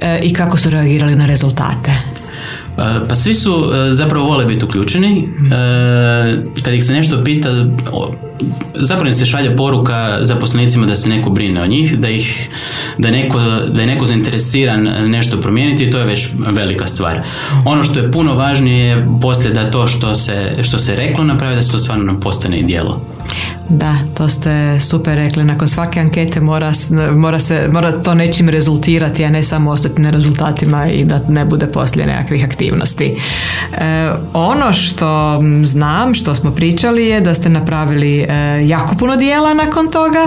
e, 0.00 0.20
i 0.22 0.34
kako 0.34 0.58
su 0.58 0.70
reagirali 0.70 1.16
na 1.16 1.26
rezultate? 1.26 2.15
Pa 3.08 3.14
svi 3.14 3.34
su 3.34 3.72
e, 3.74 3.92
zapravo 3.92 4.26
vole 4.26 4.44
biti 4.44 4.64
uključeni. 4.64 5.28
E, 5.52 6.62
kad 6.62 6.74
ih 6.74 6.84
se 6.84 6.92
nešto 6.92 7.24
pita, 7.24 7.48
zapravo 8.74 9.12
se 9.12 9.26
šalje 9.26 9.56
poruka 9.56 10.18
zaposlenicima 10.22 10.86
da 10.86 10.94
se 10.94 11.08
neko 11.08 11.30
brine 11.30 11.62
o 11.62 11.66
njih, 11.66 11.98
da, 11.98 12.08
ih, 12.08 12.48
da, 12.98 13.10
neko, 13.10 13.40
da 13.68 13.80
je 13.80 13.86
neko 13.86 14.06
zainteresiran 14.06 14.82
nešto 15.10 15.40
promijeniti 15.40 15.84
i 15.84 15.90
to 15.90 15.98
je 15.98 16.04
već 16.04 16.28
velika 16.50 16.86
stvar. 16.86 17.20
Ono 17.64 17.84
što 17.84 17.98
je 17.98 18.12
puno 18.12 18.34
važnije 18.34 18.86
je 18.86 19.06
poslije 19.22 19.54
da 19.54 19.70
to 19.70 19.88
što 19.88 20.14
se, 20.14 20.56
što 20.62 20.78
se 20.78 20.96
reklo 20.96 21.24
napravi, 21.24 21.56
da 21.56 21.62
se 21.62 21.72
to 21.72 21.78
stvarno 21.78 22.20
postane 22.20 22.58
i 22.58 22.64
djelo. 22.64 23.02
Da, 23.68 23.94
to 24.14 24.28
ste 24.28 24.80
super 24.80 25.16
rekli. 25.16 25.44
Nakon 25.44 25.68
svake 25.68 26.00
ankete 26.00 26.40
mora, 26.40 26.72
mora, 27.14 27.38
se, 27.38 27.68
mora 27.72 27.92
to 27.92 28.14
nečim 28.14 28.48
rezultirati, 28.48 29.24
a 29.24 29.30
ne 29.30 29.42
samo 29.42 29.70
ostati 29.70 30.02
na 30.02 30.10
rezultatima 30.10 30.88
i 30.88 31.04
da 31.04 31.20
ne 31.28 31.44
bude 31.44 31.66
poslije 31.66 32.06
nekakvih 32.06 32.44
aktivnosti. 32.44 33.16
E, 33.78 34.10
ono 34.32 34.72
što 34.72 35.40
znam, 35.62 36.14
što 36.14 36.34
smo 36.34 36.50
pričali 36.50 37.06
je 37.06 37.20
da 37.20 37.34
ste 37.34 37.48
napravili 37.48 38.20
e, 38.20 38.26
jako 38.66 38.94
puno 38.94 39.16
dijela 39.16 39.54
nakon 39.54 39.90
toga 39.90 40.26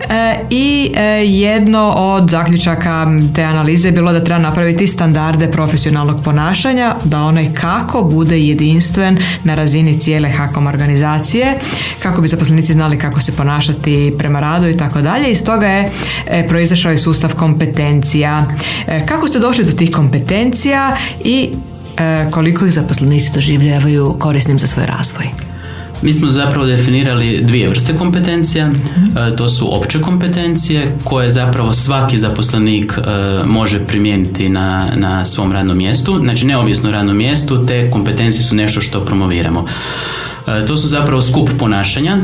e, 0.00 0.36
i 0.50 0.92
jedno 1.24 1.94
od 1.96 2.30
zaključaka 2.30 3.06
te 3.34 3.42
analize 3.42 3.88
je 3.88 3.92
bilo 3.92 4.12
da 4.12 4.24
treba 4.24 4.38
napraviti 4.38 4.86
standarde 4.86 5.50
profesionalnog 5.50 6.24
ponašanja, 6.24 6.94
da 7.04 7.22
onaj 7.22 7.52
kako 7.54 8.02
bude 8.02 8.40
jedinstven 8.40 9.18
na 9.44 9.54
razini 9.54 10.00
cijele 10.00 10.30
HAKOM 10.30 10.66
organizacije, 10.66 11.54
kako 12.02 12.20
bi 12.20 12.28
zaposlenici 12.28 12.73
znali 12.74 12.98
kako 12.98 13.20
se 13.20 13.32
ponašati 13.32 14.14
prema 14.18 14.40
radu 14.40 14.68
i 14.68 14.76
tako 14.76 15.02
dalje. 15.02 15.32
Iz 15.32 15.44
toga 15.44 15.66
je 15.66 15.90
e, 16.26 16.48
proizašao 16.48 16.92
i 16.92 16.98
sustav 16.98 17.34
kompetencija. 17.34 18.46
E, 18.86 19.06
kako 19.06 19.28
ste 19.28 19.38
došli 19.38 19.64
do 19.64 19.72
tih 19.72 19.90
kompetencija 19.90 20.96
i 21.24 21.48
e, 21.98 22.30
koliko 22.30 22.66
ih 22.66 22.72
zaposlenici 22.72 23.32
doživljavaju 23.34 24.16
korisnim 24.18 24.58
za 24.58 24.66
svoj 24.66 24.86
razvoj? 24.86 25.26
Mi 26.02 26.12
smo 26.12 26.30
zapravo 26.30 26.66
definirali 26.66 27.40
dvije 27.42 27.68
vrste 27.68 27.96
kompetencija. 27.96 28.70
To 29.36 29.48
su 29.48 29.76
opće 29.76 30.00
kompetencije 30.00 30.96
koje 31.04 31.30
zapravo 31.30 31.72
svaki 31.72 32.18
zaposlenik 32.18 32.98
može 33.46 33.84
primijeniti 33.84 34.48
na, 34.48 34.86
na 34.96 35.24
svom 35.24 35.52
radnom 35.52 35.78
mjestu. 35.78 36.18
Znači 36.20 36.46
neovisno 36.46 36.90
radnom 36.90 37.16
mjestu 37.16 37.66
te 37.66 37.90
kompetencije 37.90 38.42
su 38.42 38.54
nešto 38.54 38.80
što 38.80 39.04
promoviramo. 39.04 39.66
To 40.66 40.76
su 40.76 40.88
zapravo 40.88 41.22
skup 41.22 41.50
ponašanja 41.58 42.18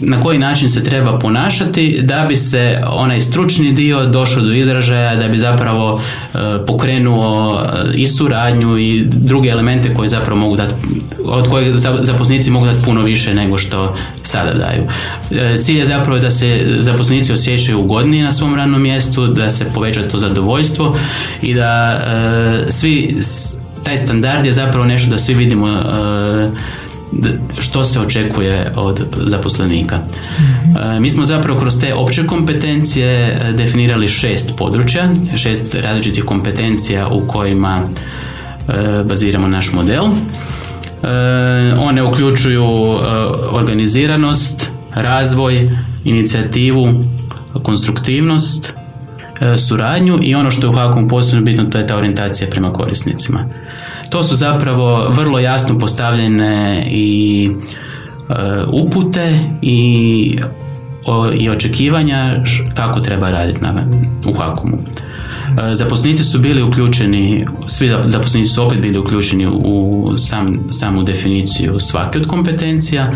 na 0.00 0.20
koji 0.20 0.38
način 0.38 0.68
se 0.68 0.84
treba 0.84 1.18
ponašati 1.18 2.00
da 2.02 2.24
bi 2.28 2.36
se 2.36 2.80
onaj 2.86 3.20
stručni 3.20 3.72
dio 3.72 4.06
došao 4.06 4.42
do 4.42 4.52
izražaja, 4.52 5.16
da 5.16 5.28
bi 5.28 5.38
zapravo 5.38 6.00
e, 6.34 6.38
pokrenuo 6.66 7.60
e, 7.60 7.92
i 7.94 8.06
suradnju 8.06 8.78
i 8.78 9.04
druge 9.04 9.48
elemente 9.48 9.94
koje 9.94 10.08
zapravo 10.08 10.40
mogu 10.40 10.56
dati, 10.56 10.74
od 11.24 11.48
kojih 11.48 11.68
zaposlenici 12.00 12.50
mogu 12.50 12.66
dati 12.66 12.84
puno 12.84 13.02
više 13.02 13.34
nego 13.34 13.58
što 13.58 13.96
sada 14.22 14.54
daju. 14.54 14.82
E, 15.30 15.56
cilj 15.56 15.78
je 15.78 15.86
zapravo 15.86 16.18
da 16.18 16.30
se 16.30 16.76
zaposlenici 16.78 17.32
osjećaju 17.32 17.80
ugodnije 17.80 18.24
na 18.24 18.32
svom 18.32 18.54
radnom 18.54 18.82
mjestu, 18.82 19.26
da 19.26 19.50
se 19.50 19.64
poveća 19.74 20.08
to 20.08 20.18
zadovoljstvo 20.18 20.96
i 21.42 21.54
da 21.54 22.00
svi 22.68 23.16
taj 23.84 23.98
standard 23.98 24.46
je 24.46 24.52
zapravo 24.52 24.84
nešto 24.84 25.10
da 25.10 25.18
svi 25.18 25.34
vidimo 25.34 25.68
što 27.58 27.84
se 27.84 28.00
očekuje 28.00 28.72
od 28.76 29.06
zaposlenika. 29.26 29.98
Mhm. 29.98 31.02
Mi 31.02 31.10
smo 31.10 31.24
zapravo 31.24 31.58
kroz 31.58 31.80
te 31.80 31.94
opće 31.94 32.26
kompetencije 32.26 33.08
e, 33.08 33.52
definirali 33.52 34.08
šest 34.08 34.56
područja, 34.56 35.10
šest 35.36 35.74
različitih 35.74 36.24
kompetencija 36.24 37.08
u 37.08 37.26
kojima 37.26 37.82
e, 37.82 39.02
baziramo 39.04 39.48
naš 39.48 39.72
model. 39.72 40.04
E, 40.04 40.08
one 41.78 42.02
uključuju 42.02 42.66
organiziranost, 43.50 44.70
razvoj, 44.94 45.70
inicijativu, 46.04 47.04
konstruktivnost, 47.62 48.74
suradnju 49.58 50.18
i 50.22 50.34
ono 50.34 50.50
što 50.50 50.66
je 50.66 50.70
u 50.70 50.72
HAKOM 50.72 51.08
posebno 51.08 51.44
bitno 51.44 51.64
to 51.64 51.78
je 51.78 51.86
ta 51.86 51.96
orijentacija 51.96 52.50
prema 52.50 52.72
korisnicima. 52.72 53.44
To 54.10 54.22
su 54.22 54.34
zapravo 54.34 55.08
vrlo 55.08 55.38
jasno 55.38 55.78
postavljene 55.78 56.86
i 56.90 57.48
e, 57.48 58.34
upute 58.72 59.38
i, 59.62 60.38
i 61.38 61.50
očekivanja 61.50 62.44
kako 62.74 63.00
treba 63.00 63.30
raditi 63.30 63.60
na, 63.60 63.86
u 64.26 64.34
Hakomu. 64.34 64.76
E, 64.76 65.74
zaposlenici 65.74 66.24
su 66.24 66.38
bili 66.38 66.62
uključeni, 66.62 67.46
svi 67.66 67.90
zaposlenici 68.04 68.52
su 68.52 68.62
opet 68.62 68.80
bili 68.80 68.98
uključeni 68.98 69.46
u 69.50 70.14
sam, 70.16 70.66
samu 70.70 71.02
definiciju 71.02 71.80
svake 71.80 72.18
od 72.18 72.26
kompetencija 72.26 73.10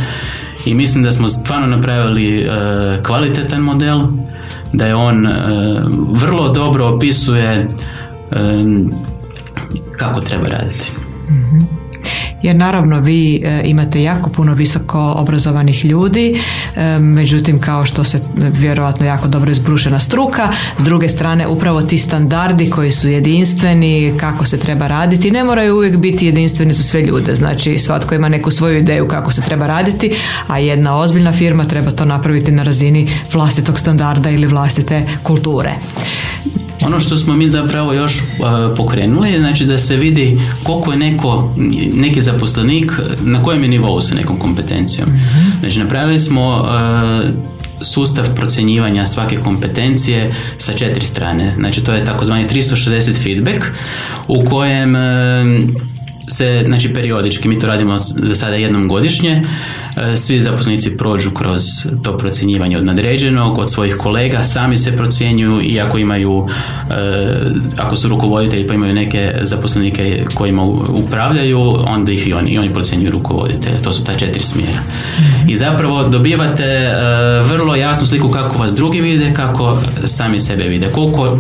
i 0.67 0.75
mislim 0.75 1.05
da 1.05 1.13
smo 1.13 1.29
stvarno 1.29 1.67
napravili 1.67 2.41
e, 2.41 2.49
kvalitetan 3.03 3.61
model, 3.61 4.01
da 4.73 4.87
je 4.87 4.95
on 4.95 5.29
vrlo 6.13 6.49
dobro 6.49 6.87
opisuje 6.87 7.69
kako 9.97 10.21
treba 10.21 10.47
raditi. 10.47 10.93
Jer 12.43 12.57
naravno 12.57 12.99
vi 12.99 13.43
e, 13.45 13.63
imate 13.65 14.03
jako 14.03 14.31
puno 14.31 14.55
visoko 14.55 15.13
obrazovanih 15.17 15.85
ljudi, 15.85 16.41
e, 16.77 16.99
međutim 16.99 17.61
kao 17.61 17.87
što 17.87 18.05
se 18.05 18.21
vjerojatno 18.37 19.07
jako 19.07 19.29
dobro 19.29 19.51
izbrušena 19.51 20.01
struka, 20.01 20.49
s 20.79 20.83
druge 20.83 21.09
strane 21.09 21.47
upravo 21.47 21.83
ti 21.83 21.99
standardi 21.99 22.71
koji 22.71 22.93
su 22.93 23.09
jedinstveni, 23.09 24.15
kako 24.21 24.47
se 24.47 24.59
treba 24.59 24.89
raditi, 24.89 25.31
ne 25.31 25.45
moraju 25.45 25.75
uvijek 25.75 25.97
biti 25.97 26.27
jedinstveni 26.27 26.73
za 26.73 26.83
sve 26.83 27.03
ljude. 27.03 27.35
Znači 27.35 27.79
svatko 27.79 28.15
ima 28.15 28.29
neku 28.29 28.51
svoju 28.51 28.79
ideju 28.79 29.09
kako 29.09 29.33
se 29.33 29.43
treba 29.43 29.67
raditi, 29.67 30.17
a 30.47 30.59
jedna 30.59 30.97
ozbiljna 30.97 31.33
firma 31.33 31.65
treba 31.65 31.91
to 31.91 32.05
napraviti 32.05 32.53
na 32.53 32.63
razini 32.63 33.09
vlastitog 33.33 33.79
standarda 33.79 34.31
ili 34.31 34.47
vlastite 34.47 35.07
kulture. 35.23 35.75
Ono 36.87 37.01
što 37.01 37.17
smo 37.17 37.35
mi 37.35 37.49
zapravo 37.49 37.93
još 37.93 38.19
uh, 38.19 38.27
pokrenuli 38.77 39.31
je 39.31 39.41
znači 39.41 39.65
da 39.65 39.79
se 39.79 39.97
vidi 39.97 40.41
koliko 40.63 40.93
je 40.93 40.99
neko, 40.99 41.55
neki 41.95 42.23
zaposlenik, 42.23 42.93
na 43.21 43.43
kojem 43.43 43.63
je 43.63 43.69
nivou 43.69 44.01
sa 44.01 44.15
nekom 44.15 44.39
kompetencijom. 44.39 45.09
mm 45.09 45.61
Znači 45.61 45.79
napravili 45.79 46.19
smo 46.19 46.55
uh, 46.55 47.31
sustav 47.85 48.35
procjenjivanja 48.35 49.07
svake 49.07 49.37
kompetencije 49.37 50.35
sa 50.59 50.73
četiri 50.73 51.05
strane. 51.05 51.55
Znači 51.57 51.85
to 51.85 51.93
je 51.93 52.05
takozvani 52.05 52.49
360 52.49 53.23
feedback 53.23 53.65
u 54.29 54.45
kojem 54.45 54.97
se, 56.33 56.65
znači 56.67 56.93
periodički, 56.95 57.49
mi 57.49 57.59
to 57.59 57.67
radimo 57.67 57.99
za 57.99 58.35
sada 58.35 58.55
jednom 58.55 58.89
godišnje, 58.89 59.43
e, 59.97 60.17
svi 60.17 60.41
zaposlenici 60.41 60.97
prođu 60.97 61.31
kroz 61.31 61.63
to 62.03 62.19
procjenjivanje 62.19 62.79
od 62.79 62.85
nadređenog, 62.85 63.59
od 63.59 63.71
svojih 63.71 63.97
kolega, 63.97 64.45
sami 64.45 64.77
se 64.77 64.97
procjenjuju 64.97 65.61
i 65.63 65.81
ako 65.81 65.99
imaju, 65.99 66.47
e, 66.91 66.95
ako 67.79 67.97
su 67.97 68.09
rukovoditelji 68.09 68.67
pa 68.67 68.75
imaju 68.75 68.95
neke 68.95 69.35
zaposlenike 69.43 70.25
kojima 70.35 70.63
upravljaju, 70.89 71.61
onda 71.87 72.13
ih 72.13 72.29
i 72.29 72.33
oni, 72.33 72.51
i 72.51 72.59
oni 72.59 72.73
procjenjuju 72.73 73.11
rukovoditelje. 73.11 73.79
To 73.79 73.93
su 73.93 74.05
ta 74.05 74.15
četiri 74.15 74.43
smjera. 74.43 74.79
I 75.49 75.57
zapravo 75.57 76.09
dobivate 76.09 76.65
e, 76.65 76.93
vrlo 77.43 77.77
jasnu 77.77 78.07
sliku 78.07 78.31
kako 78.31 78.59
vas 78.59 78.75
drugi 78.75 79.01
vide, 79.01 79.33
kako 79.35 79.79
sami 80.05 80.41
sebe 80.41 80.65
vide. 80.65 80.91
Koliko, 80.91 81.39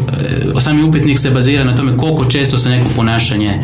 sami 0.60 0.82
upitnik 0.82 1.18
se 1.18 1.30
bazira 1.30 1.64
na 1.64 1.74
tome 1.74 1.96
koliko 1.96 2.24
često 2.24 2.58
se 2.58 2.70
neko 2.70 2.88
ponašanje 2.96 3.62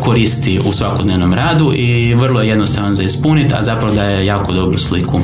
koristi 0.00 0.60
u 0.66 0.72
svakodnevnom 0.72 1.34
radu 1.34 1.72
i 1.74 2.14
vrlo 2.14 2.40
je 2.40 2.48
jednostavan 2.48 2.94
za 2.94 3.02
ispuniti, 3.02 3.54
a 3.54 3.62
zapravo 3.62 3.94
daje 3.94 4.26
jako 4.26 4.52
dobru 4.52 4.78
sliku 4.78 5.20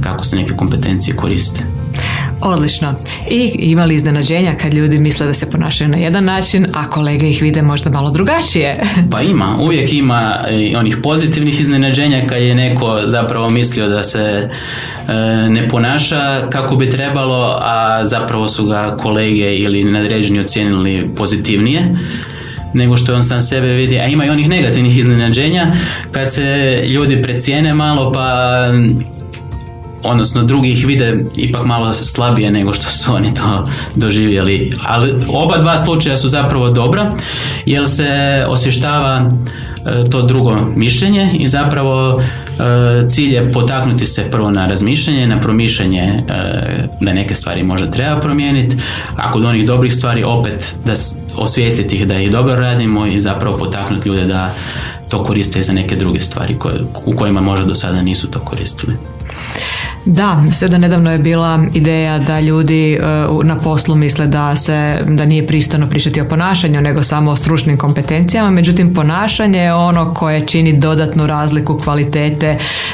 kako 0.00 0.24
se 0.24 0.36
neke 0.36 0.52
kompetencije 0.56 1.16
koriste. 1.16 1.64
Odlično. 2.44 2.94
I 3.30 3.50
imali 3.58 3.94
iznenađenja 3.94 4.54
kad 4.60 4.74
ljudi 4.74 4.98
misle 4.98 5.26
da 5.26 5.34
se 5.34 5.50
ponašaju 5.50 5.90
na 5.90 5.96
jedan 5.96 6.24
način, 6.24 6.66
a 6.74 6.90
kolege 6.90 7.30
ih 7.30 7.42
vide 7.42 7.62
možda 7.62 7.90
malo 7.90 8.10
drugačije. 8.10 8.80
Pa 9.12 9.20
ima, 9.20 9.56
uvijek 9.60 9.92
ima 9.92 10.38
i 10.50 10.76
onih 10.76 10.96
pozitivnih 11.02 11.60
iznenađenja 11.60 12.26
kad 12.26 12.42
je 12.42 12.54
neko 12.54 13.00
zapravo 13.04 13.48
mislio 13.48 13.88
da 13.88 14.02
se 14.02 14.20
e, 14.20 15.12
ne 15.48 15.68
ponaša 15.68 16.48
kako 16.50 16.76
bi 16.76 16.90
trebalo, 16.90 17.56
a 17.60 18.04
zapravo 18.04 18.48
su 18.48 18.66
ga 18.66 18.96
kolege 18.96 19.54
ili 19.54 19.84
nadređeni 19.84 20.40
ocijenili 20.40 21.10
pozitivnije 21.16 21.96
nego 22.72 22.96
što 22.96 23.14
on 23.14 23.22
sam 23.22 23.42
sebe 23.42 23.66
vidi, 23.66 23.98
a 23.98 24.06
ima 24.06 24.24
i 24.24 24.30
onih 24.30 24.48
negativnih 24.48 24.98
iznenađenja 24.98 25.72
kad 26.12 26.32
se 26.32 26.80
ljudi 26.86 27.22
precijene 27.22 27.74
malo 27.74 28.12
pa 28.12 28.56
odnosno 30.02 30.42
drugi 30.42 30.72
ih 30.72 30.86
vide 30.86 31.24
ipak 31.36 31.66
malo 31.66 31.92
slabije 31.92 32.50
nego 32.50 32.72
što 32.72 32.90
su 32.90 33.14
oni 33.14 33.34
to 33.34 33.68
doživjeli. 33.94 34.72
Ali 34.86 35.12
oba 35.28 35.58
dva 35.58 35.78
slučaja 35.78 36.16
su 36.16 36.28
zapravo 36.28 36.70
dobra 36.70 37.12
jer 37.66 37.88
se 37.88 38.44
osvještava 38.48 39.28
e, 39.86 40.10
to 40.10 40.22
drugo 40.22 40.56
mišljenje 40.76 41.30
i 41.38 41.48
zapravo 41.48 42.22
cilj 43.08 43.34
je 43.34 43.52
potaknuti 43.52 44.06
se 44.06 44.30
prvo 44.30 44.50
na 44.50 44.66
razmišljanje, 44.66 45.26
na 45.26 45.40
promišljanje 45.40 46.02
e, 46.02 46.22
da 47.00 47.12
neke 47.12 47.34
stvari 47.34 47.62
možda 47.62 47.90
treba 47.90 48.20
promijeniti, 48.20 48.76
a 49.16 49.32
kod 49.32 49.44
onih 49.44 49.66
dobrih 49.66 49.94
stvari 49.94 50.24
opet 50.24 50.74
da 50.84 50.92
osvijestiti 51.36 51.96
ih 51.96 52.06
da 52.06 52.18
ih 52.18 52.30
dobro 52.30 52.56
radimo 52.56 53.06
i 53.06 53.20
zapravo 53.20 53.58
potaknuti 53.58 54.08
ljude 54.08 54.24
da 54.24 54.54
to 55.08 55.22
koriste 55.22 55.62
za 55.62 55.72
neke 55.72 55.96
druge 55.96 56.20
stvari 56.20 56.58
koje, 56.58 56.80
u 57.06 57.16
kojima 57.16 57.40
možda 57.40 57.66
do 57.66 57.74
sada 57.74 58.02
nisu 58.02 58.30
to 58.30 58.38
koristili. 58.38 58.96
Da, 60.04 60.44
sve 60.52 60.68
da 60.68 60.78
nedavno 60.78 61.12
je 61.12 61.18
bila 61.18 61.64
ideja 61.74 62.18
da 62.18 62.40
ljudi 62.40 62.94
e, 62.94 63.00
na 63.44 63.58
poslu 63.58 63.94
misle 63.94 64.26
da 64.26 64.56
se 64.56 64.98
da 65.06 65.24
nije 65.24 65.46
pristojno 65.46 65.88
pričati 65.88 66.20
o 66.20 66.24
ponašanju 66.24 66.80
nego 66.80 67.02
samo 67.02 67.30
o 67.30 67.36
stručnim 67.36 67.76
kompetencijama, 67.76 68.50
međutim 68.50 68.94
ponašanje 68.94 69.58
je 69.58 69.74
ono 69.74 70.14
koje 70.14 70.46
čini 70.46 70.72
dodatnu 70.72 71.26
razliku 71.26 71.80
kvalitete 71.84 72.46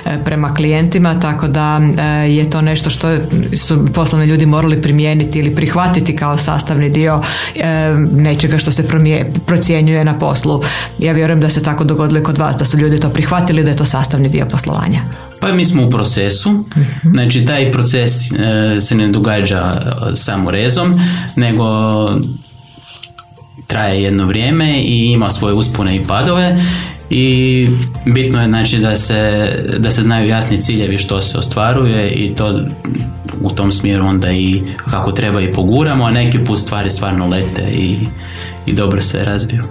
e, 0.05 0.19
prema 0.25 0.55
klijentima, 0.55 1.21
tako 1.21 1.49
da 1.49 1.81
e, 1.99 2.03
je 2.31 2.51
to 2.51 2.63
nešto 2.63 2.91
što 2.91 3.17
su 3.57 3.87
poslovni 3.95 4.27
ljudi 4.27 4.47
morali 4.47 4.83
primijeniti 4.83 5.39
ili 5.39 5.55
prihvatiti 5.55 6.17
kao 6.17 6.39
sastavni 6.39 6.91
dio 6.91 7.21
nečega 8.13 8.59
što 8.59 8.71
se 8.71 8.89
procjenjuje 9.47 10.05
na 10.05 10.19
poslu. 10.19 10.63
Ja 10.99 11.13
vjerujem 11.13 11.41
da 11.41 11.51
se 11.51 11.63
tako 11.63 11.85
dogodilo 11.85 12.23
kod 12.23 12.39
vas, 12.39 12.57
da 12.57 12.65
su 12.65 12.79
ljudi 12.79 13.01
to 13.01 13.09
prihvatili 13.09 13.65
da 13.65 13.71
je 13.71 13.77
to 13.77 13.85
sastavni 13.85 14.29
dio 14.29 14.47
poslovanja. 14.47 15.28
Pa 15.41 15.53
mi 15.53 15.65
smo 15.65 15.87
u 15.87 15.91
procesu, 15.91 16.51
mhm. 16.51 17.11
znači 17.11 17.45
taj 17.45 17.73
proces 17.73 18.33
e, 18.33 18.81
se 18.81 18.95
ne 18.95 19.09
događa 19.09 19.81
e, 20.13 20.17
samo 20.17 20.51
rezom, 20.51 20.95
nego 21.37 21.65
traje 23.67 24.03
jedno 24.03 24.27
vrijeme 24.27 24.83
i 24.83 25.13
ima 25.13 25.31
svoje 25.31 25.55
uspone 25.55 25.97
i 25.97 26.05
padove 26.07 26.59
i 27.11 27.69
bitno 28.07 28.41
je 28.43 28.49
znači 28.49 28.79
da 28.79 28.97
se, 28.97 29.51
da 29.79 29.91
se 29.91 30.03
znaju 30.03 30.29
jasni 30.29 30.63
ciljevi 30.63 30.99
što 30.99 31.21
se 31.21 31.39
ostvaruje 31.39 32.11
i 32.11 32.35
to 32.35 32.61
u 33.43 33.51
tom 33.51 33.73
smjeru 33.73 34.07
onda 34.07 34.33
i 34.33 34.63
kako 34.91 35.13
treba 35.13 35.41
i 35.41 35.53
poguramo, 35.53 36.05
a 36.05 36.11
neki 36.11 36.45
put 36.45 36.59
stvari 36.59 36.91
stvarno 36.91 37.29
lete 37.29 37.63
i, 37.73 37.99
i 38.67 38.73
dobro 38.73 39.01
se 39.01 39.25
razviju. 39.25 39.63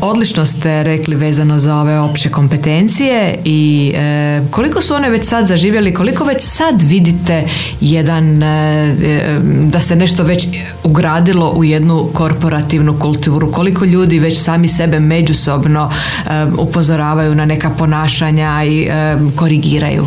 Odlično 0.00 0.44
ste 0.44 0.82
rekli 0.82 1.16
vezano 1.16 1.58
za 1.58 1.76
ove 1.76 1.98
opće 1.98 2.30
kompetencije 2.30 3.38
i 3.44 3.92
e, 3.96 4.42
koliko 4.50 4.82
su 4.82 4.94
one 4.94 5.10
već 5.10 5.24
sad 5.24 5.46
zaživjeli, 5.46 5.94
koliko 5.94 6.24
već 6.24 6.42
sad 6.42 6.82
vidite 6.82 7.44
jedan, 7.80 8.42
e, 8.42 8.46
e, 8.46 9.40
da 9.62 9.80
se 9.80 9.96
nešto 9.96 10.22
već 10.24 10.48
ugradilo 10.84 11.52
u 11.56 11.64
jednu 11.64 12.10
korporativnu 12.12 12.98
kulturu, 12.98 13.52
koliko 13.52 13.84
ljudi 13.84 14.18
već 14.18 14.38
sami 14.38 14.68
sebe 14.68 14.98
međusobno 14.98 15.90
upozoravaju 16.58 17.34
na 17.34 17.44
neka 17.44 17.70
ponašanja 17.70 18.64
i 18.64 18.88
korigiraju? 19.36 20.06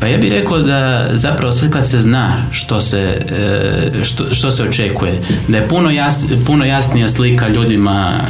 Pa 0.00 0.06
ja 0.06 0.18
bih 0.18 0.32
rekao 0.32 0.58
da 0.58 1.10
zapravo 1.12 1.52
sve 1.52 1.70
kad 1.70 1.88
se 1.88 2.00
zna 2.00 2.44
što 2.50 2.80
se, 2.80 3.20
e, 3.30 4.04
što, 4.04 4.34
što 4.34 4.50
se 4.50 4.64
očekuje, 4.64 5.20
da 5.48 5.56
je 5.56 5.68
puno, 5.68 5.90
jas, 5.90 6.26
puno 6.46 6.64
jasnija 6.64 7.08
slika 7.08 7.48
ljudima, 7.48 8.24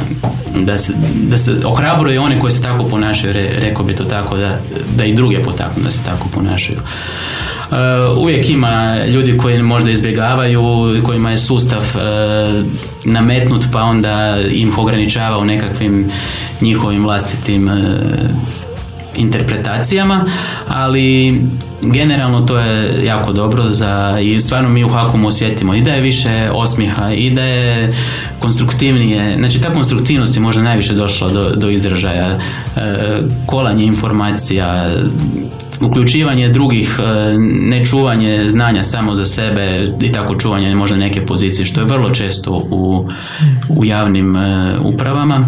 da 0.55 0.77
se, 0.77 0.93
da 1.13 1.37
se 1.37 1.55
ohrabruje 1.65 2.19
one 2.19 2.39
koji 2.39 2.51
se 2.51 2.63
tako 2.63 2.83
ponašaju, 2.83 3.33
rekao 3.33 3.85
bi 3.85 3.95
to 3.95 4.03
tako, 4.03 4.37
da, 4.37 4.57
da 4.95 5.05
i 5.05 5.13
druge 5.13 5.41
potaknu 5.41 5.83
da 5.83 5.91
se 5.91 5.99
tako 6.05 6.27
ponašaju. 6.33 6.79
Uh, 6.79 8.17
uvijek 8.17 8.49
ima 8.49 9.05
ljudi 9.05 9.37
koji 9.37 9.61
možda 9.61 9.91
izbjegavaju, 9.91 10.61
kojima 11.03 11.31
je 11.31 11.37
sustav 11.37 11.83
uh, 11.95 12.65
nametnut 13.05 13.65
pa 13.71 13.83
onda 13.83 14.37
im 14.51 14.73
ograničava 14.77 15.37
u 15.37 15.45
nekakvim 15.45 16.11
njihovim 16.61 17.03
vlastitim 17.03 17.69
interpretacijama, 19.15 20.25
ali 20.67 21.41
generalno 21.81 22.41
to 22.41 22.57
je 22.57 23.05
jako 23.05 23.33
dobro 23.33 23.69
za, 23.69 24.17
i 24.21 24.41
stvarno 24.41 24.69
mi 24.69 24.83
u 24.83 24.89
Hakomu 24.89 25.27
osjetimo. 25.27 25.75
I 25.75 25.81
da 25.81 25.91
je 25.91 26.01
više 26.01 26.49
osmijeha 26.53 27.11
i 27.11 27.31
da 27.31 27.43
je 27.43 27.91
konstruktivnije, 28.39 29.37
znači 29.39 29.61
ta 29.61 29.73
konstruktivnost 29.73 30.35
je 30.35 30.41
možda 30.41 30.61
najviše 30.61 30.93
došla 30.93 31.29
do, 31.29 31.49
do 31.55 31.69
izražaja, 31.69 32.29
e, 32.29 32.37
kolanje 33.45 33.85
informacija, 33.85 34.89
uključivanje 35.81 36.49
drugih, 36.49 36.99
e, 36.99 37.37
ne 37.39 37.85
čuvanje 37.85 38.49
znanja 38.49 38.83
samo 38.83 39.15
za 39.15 39.25
sebe 39.25 39.87
i 40.01 40.11
tako 40.11 40.35
čuvanje 40.35 40.75
možda 40.75 40.97
neke 40.97 41.25
pozicije, 41.25 41.65
što 41.65 41.79
je 41.79 41.85
vrlo 41.85 42.09
često 42.09 42.51
u, 42.71 43.09
u 43.69 43.85
javnim 43.85 44.35
e, 44.35 44.75
upravama 44.83 45.47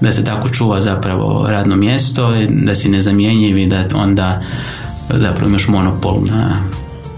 da 0.00 0.12
se 0.12 0.24
tako 0.24 0.48
čuva 0.48 0.80
zapravo 0.80 1.46
radno 1.48 1.76
mjesto, 1.76 2.32
da 2.48 2.74
si 2.74 2.88
nezamjenjiv 2.88 3.58
i 3.58 3.66
da 3.66 3.84
onda 3.94 4.42
zapravo 5.08 5.48
imaš 5.48 5.68
monopol 5.68 6.20
na 6.24 6.62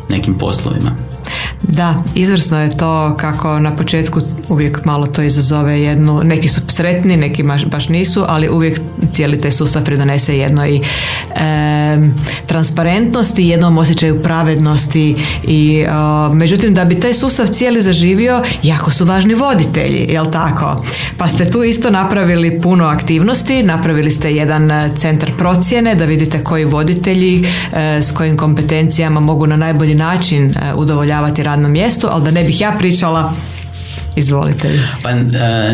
nekim 0.09 0.39
poslovima. 0.39 1.08
Da, 1.63 1.95
izvrsno 2.15 2.61
je 2.63 2.77
to 2.77 3.17
kako 3.21 3.59
na 3.59 3.77
početku 3.77 4.21
uvijek 4.49 4.85
malo 4.85 5.07
to 5.07 5.23
izazove 5.23 5.83
jednu, 5.83 6.21
neki 6.25 6.49
su 6.49 6.61
sretni, 6.69 7.17
neki 7.17 7.45
baš 7.67 7.89
nisu, 7.89 8.25
ali 8.29 8.49
uvijek 8.49 8.81
cijeli 9.13 9.41
taj 9.41 9.51
sustav 9.51 9.85
pridonese 9.85 10.39
jednoj 10.39 10.77
e, 10.77 10.81
transparentnosti, 12.47 13.47
jednom 13.47 13.79
osjećaju 13.79 14.23
pravednosti 14.23 15.17
i 15.43 15.85
međutim 16.33 16.75
da 16.75 16.85
bi 16.85 17.01
taj 17.01 17.15
sustav 17.15 17.47
cijeli 17.47 17.83
zaživio, 17.83 18.43
jako 18.63 18.91
su 18.91 19.05
važni 19.05 19.35
voditelji, 19.35 20.07
jel 20.09 20.31
tako? 20.31 20.85
Pa 21.19 21.29
ste 21.29 21.51
tu 21.51 21.63
isto 21.65 21.91
napravili 21.91 22.61
puno 22.61 22.85
aktivnosti, 22.85 23.63
napravili 23.63 24.11
ste 24.11 24.35
jedan 24.35 24.71
e, 24.71 24.91
centar 24.97 25.33
procjene 25.39 25.95
da 25.95 26.05
vidite 26.05 26.45
koji 26.45 26.65
voditelji 26.65 27.45
e, 27.73 28.03
s 28.03 28.11
kojim 28.11 28.37
kompetencijama 28.37 29.21
mogu 29.21 29.47
na 29.47 29.57
najbolji 29.57 29.95
način 29.95 30.45
e, 30.51 30.75
udovoljavati 30.75 31.43
radnom 31.49 31.73
mjestu, 31.73 32.07
ali 32.11 32.25
da 32.25 32.31
ne 32.31 32.45
bih 32.45 32.61
ja 32.61 32.73
pričala 32.79 33.33
Izvolite. 34.19 34.79
Pa 35.03 35.11
e, 35.11 35.23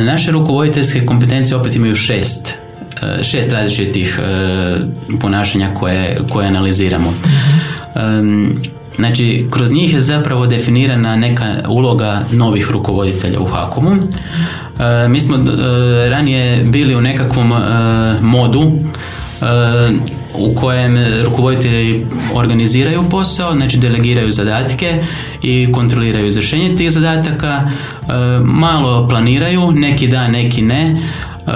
naše 0.04 0.30
rukovoditeljske 0.30 1.06
kompetencije 1.06 1.56
opet 1.56 1.76
imaju 1.76 1.94
šest 1.94 2.54
e, 3.02 3.22
šest 3.22 3.52
različitih 3.52 4.20
e, 4.22 5.18
ponašanja 5.20 5.74
koje, 5.74 6.18
koje 6.30 6.48
analiziramo. 6.48 7.14
Znači, 8.96 9.46
kroz 9.50 9.72
njih 9.72 9.94
je 9.94 10.00
zapravo 10.00 10.46
definirana 10.46 11.16
neka 11.16 11.44
uloga 11.68 12.24
novih 12.32 12.70
rukovoditelja 12.70 13.40
u 13.40 13.44
Hakomu. 13.44 13.96
Mi 15.08 15.20
smo 15.20 15.36
ranije 16.10 16.64
bili 16.64 16.96
u 16.96 17.00
nekakvom 17.00 17.52
modu 18.20 18.72
u 20.34 20.54
kojem 20.54 20.96
rukovoditelji 21.24 22.06
organiziraju 22.34 23.08
posao, 23.10 23.52
znači 23.52 23.78
delegiraju 23.78 24.32
zadatke 24.32 25.02
i 25.42 25.72
kontroliraju 25.72 26.26
izvršenje 26.26 26.76
tih 26.76 26.90
zadataka, 26.90 27.62
e, 27.62 28.12
malo 28.44 29.08
planiraju, 29.08 29.72
neki 29.72 30.08
da, 30.08 30.28
neki 30.28 30.62
ne, 30.62 30.82
e, 30.86 31.52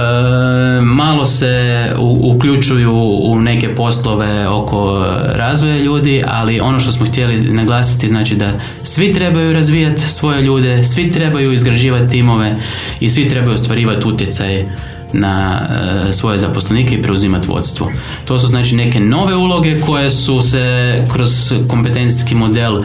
malo 0.82 1.24
se 1.26 1.92
uključuju 2.20 2.94
u 3.22 3.40
neke 3.40 3.74
poslove 3.74 4.48
oko 4.48 5.06
razvoja 5.32 5.78
ljudi, 5.78 6.24
ali 6.26 6.60
ono 6.60 6.80
što 6.80 6.92
smo 6.92 7.06
htjeli 7.06 7.36
naglasiti 7.36 8.08
znači 8.08 8.34
da 8.34 8.50
svi 8.82 9.12
trebaju 9.12 9.52
razvijati 9.52 10.00
svoje 10.00 10.42
ljude, 10.42 10.84
svi 10.84 11.10
trebaju 11.10 11.52
izgrađivati 11.52 12.12
timove 12.12 12.56
i 13.00 13.10
svi 13.10 13.28
trebaju 13.28 13.54
ostvarivati 13.54 14.08
utjecaj 14.08 14.64
na 15.12 15.68
e, 16.08 16.12
svoje 16.12 16.38
zaposlenike 16.38 16.94
i 16.94 17.02
preuzimati 17.02 17.48
vodstvo. 17.48 17.92
To 18.26 18.38
su 18.38 18.46
znači 18.46 18.76
neke 18.76 19.00
nove 19.00 19.34
uloge 19.34 19.80
koje 19.80 20.10
su 20.10 20.42
se 20.42 20.94
kroz 21.12 21.54
kompetencijski 21.68 22.34
model 22.34 22.76
e, 22.78 22.82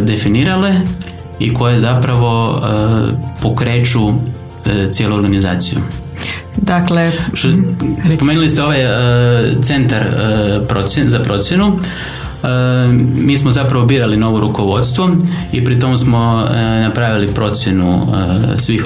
definirale 0.00 0.74
i 1.38 1.54
koje 1.54 1.78
zapravo 1.78 2.62
e, 2.62 3.42
pokreću 3.42 4.14
cijelu 4.90 5.16
organizaciju. 5.16 5.78
Dakle, 6.56 7.12
mhm, 7.44 7.62
spomenuli 8.16 8.48
ste 8.48 8.62
ovaj 8.62 8.78
centar 9.62 10.04
za 11.08 11.22
procjenu 11.22 11.78
mi 13.18 13.36
smo 13.36 13.50
zapravo 13.50 13.86
birali 13.86 14.16
novo 14.16 14.40
rukovodstvo 14.40 15.10
i 15.52 15.64
pri 15.64 15.78
tom 15.78 15.96
smo 15.96 16.48
napravili 16.82 17.28
procjenu 17.28 18.06
svih, 18.56 18.82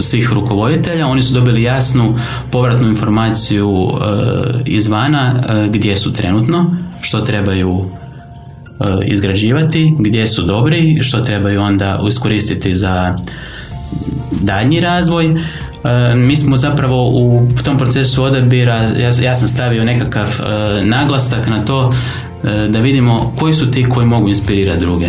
svih 0.00 0.32
rukovoditelja. 0.32 1.06
Oni 1.06 1.22
su 1.22 1.34
dobili 1.34 1.62
jasnu 1.62 2.18
povratnu 2.50 2.88
informaciju 2.88 3.90
izvana 4.64 5.34
gdje 5.68 5.96
su 5.96 6.12
trenutno, 6.12 6.76
što 7.00 7.20
trebaju 7.20 7.84
izgrađivati, 9.04 9.94
gdje 9.98 10.26
su 10.26 10.42
dobri, 10.42 10.98
što 11.02 11.20
trebaju 11.20 11.62
onda 11.62 12.00
iskoristiti 12.08 12.76
za 12.76 13.14
daljnji 14.40 14.80
razvoj. 14.80 15.36
Mi 16.14 16.36
smo 16.36 16.56
zapravo 16.56 17.08
u 17.08 17.48
tom 17.64 17.78
procesu 17.78 18.24
odabira, 18.24 18.74
ja, 18.98 19.10
ja 19.22 19.34
sam 19.34 19.48
stavio 19.48 19.84
nekakav 19.84 20.28
naglasak 20.84 21.48
na 21.48 21.64
to 21.64 21.92
E, 21.92 22.29
da 22.42 22.80
vidimo 22.80 23.32
koji 23.38 23.54
su 23.54 23.70
ti 23.70 23.84
koji 23.88 24.06
mogu 24.06 24.28
inspirirati 24.28 24.80
druge, 24.80 25.08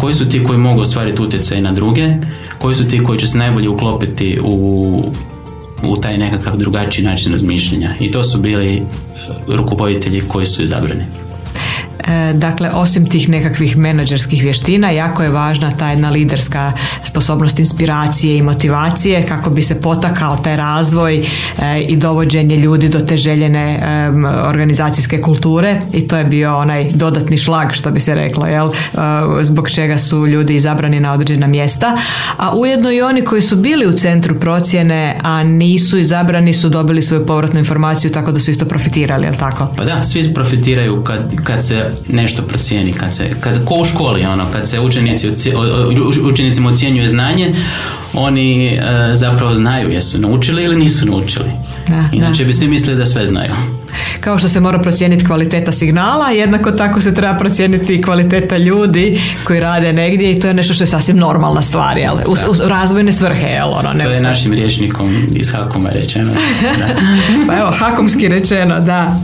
koji 0.00 0.14
su 0.14 0.28
ti 0.28 0.44
koji 0.44 0.58
mogu 0.58 0.80
ostvariti 0.80 1.22
utjecaj 1.22 1.60
na 1.60 1.72
druge, 1.72 2.14
koji 2.58 2.74
su 2.74 2.88
ti 2.88 3.02
koji 3.02 3.18
će 3.18 3.26
se 3.26 3.38
najbolje 3.38 3.68
uklopiti 3.68 4.40
u, 4.44 5.02
u 5.82 5.96
taj 5.96 6.18
nekakav 6.18 6.56
drugačiji 6.56 7.04
način 7.04 7.32
razmišljanja. 7.32 7.94
I 8.00 8.10
to 8.10 8.24
su 8.24 8.38
bili 8.38 8.82
rukovoditelji 9.48 10.20
koji 10.20 10.46
su 10.46 10.62
izabrani. 10.62 11.04
E, 12.08 12.32
dakle, 12.32 12.70
osim 12.70 13.10
tih 13.10 13.28
nekakvih 13.28 13.76
menadžerskih 13.76 14.42
vještina, 14.42 14.90
jako 14.90 15.22
je 15.22 15.30
važna 15.30 15.70
ta 15.76 15.90
jedna 15.90 16.10
liderska 16.10 16.72
sposobnost 17.04 17.58
inspiracije 17.58 18.38
i 18.38 18.42
motivacije 18.42 19.26
kako 19.26 19.50
bi 19.50 19.62
se 19.62 19.80
potakao 19.80 20.36
taj 20.36 20.56
razvoj 20.56 21.16
e, 21.18 21.80
i 21.80 21.96
dovođenje 21.96 22.56
ljudi 22.56 22.88
do 22.88 23.00
te 23.00 23.16
željene 23.16 23.74
e, 23.74 24.08
organizacijske 24.48 25.20
kulture 25.20 25.80
i 25.92 26.08
to 26.08 26.16
je 26.16 26.24
bio 26.24 26.56
onaj 26.56 26.90
dodatni 26.94 27.36
šlag 27.36 27.72
što 27.72 27.90
bi 27.90 28.00
se 28.00 28.14
reklo, 28.14 28.46
jel? 28.46 28.70
zbog 29.42 29.70
čega 29.70 29.98
su 29.98 30.26
ljudi 30.26 30.54
izabrani 30.54 31.00
na 31.00 31.12
određena 31.12 31.46
mjesta, 31.46 31.96
a 32.36 32.56
ujedno 32.56 32.92
i 32.92 33.02
oni 33.02 33.24
koji 33.24 33.42
su 33.42 33.56
bili 33.56 33.86
u 33.86 33.92
centru 33.92 34.40
procjene, 34.40 35.18
a 35.22 35.44
nisu 35.44 35.98
izabrani 35.98 36.54
su 36.54 36.68
dobili 36.68 37.02
svoju 37.02 37.26
povratnu 37.26 37.58
informaciju 37.58 38.10
tako 38.10 38.32
da 38.32 38.40
su 38.40 38.50
isto 38.50 38.64
profitirali, 38.64 39.26
jel 39.26 39.34
tako? 39.34 39.74
Pa 39.76 39.84
da, 39.84 40.02
svi 40.02 40.34
profitiraju 40.34 41.04
kad, 41.04 41.34
kad 41.44 41.66
se 41.66 41.97
nešto 42.08 42.42
procijeni, 42.42 42.92
kad 42.92 43.14
se, 43.14 43.30
kad, 43.40 43.64
ko 43.64 43.74
u 43.74 43.84
školi, 43.84 44.24
ono, 44.24 44.46
kad 44.52 44.68
se 44.68 44.80
učenici, 44.80 45.28
učenicima 46.22 46.70
ocjenjuje 46.70 47.08
znanje, 47.08 47.52
oni 48.12 48.66
e, 48.66 48.80
zapravo 49.14 49.54
znaju 49.54 49.90
jesu 49.90 50.18
naučili 50.18 50.64
ili 50.64 50.76
nisu 50.76 51.06
naučili. 51.06 51.50
Da, 51.88 52.08
Inače 52.12 52.44
bi 52.44 52.54
svi 52.54 52.68
mislili 52.68 52.98
da 52.98 53.06
sve 53.06 53.26
znaju. 53.26 53.52
Kao 54.20 54.38
što 54.38 54.48
se 54.48 54.60
mora 54.60 54.78
procijeniti 54.78 55.24
kvaliteta 55.24 55.72
signala, 55.72 56.30
jednako 56.30 56.72
tako 56.72 57.00
se 57.00 57.14
treba 57.14 57.36
procijeniti 57.36 58.02
kvaliteta 58.02 58.56
ljudi 58.56 59.20
koji 59.44 59.60
rade 59.60 59.92
negdje 59.92 60.32
i 60.32 60.40
to 60.40 60.46
je 60.46 60.54
nešto 60.54 60.74
što 60.74 60.82
je 60.82 60.88
sasvim 60.88 61.16
normalna 61.16 61.62
stvar, 61.62 61.98
jel? 61.98 62.14
U, 62.26 62.32
u 62.32 62.68
razvojne 62.68 63.12
svrhe, 63.12 63.46
jel? 63.46 63.68
Ono, 63.68 63.92
ne 63.92 64.04
to 64.04 64.10
je 64.10 64.20
našim 64.20 64.52
rječnikom 64.52 65.26
iz 65.34 65.52
Hakoma 65.52 65.90
rečeno. 65.90 66.32
pa 67.46 67.58
evo, 67.58 67.70
Hakomski 67.78 68.28
rečeno, 68.28 68.80
da. 68.80 69.16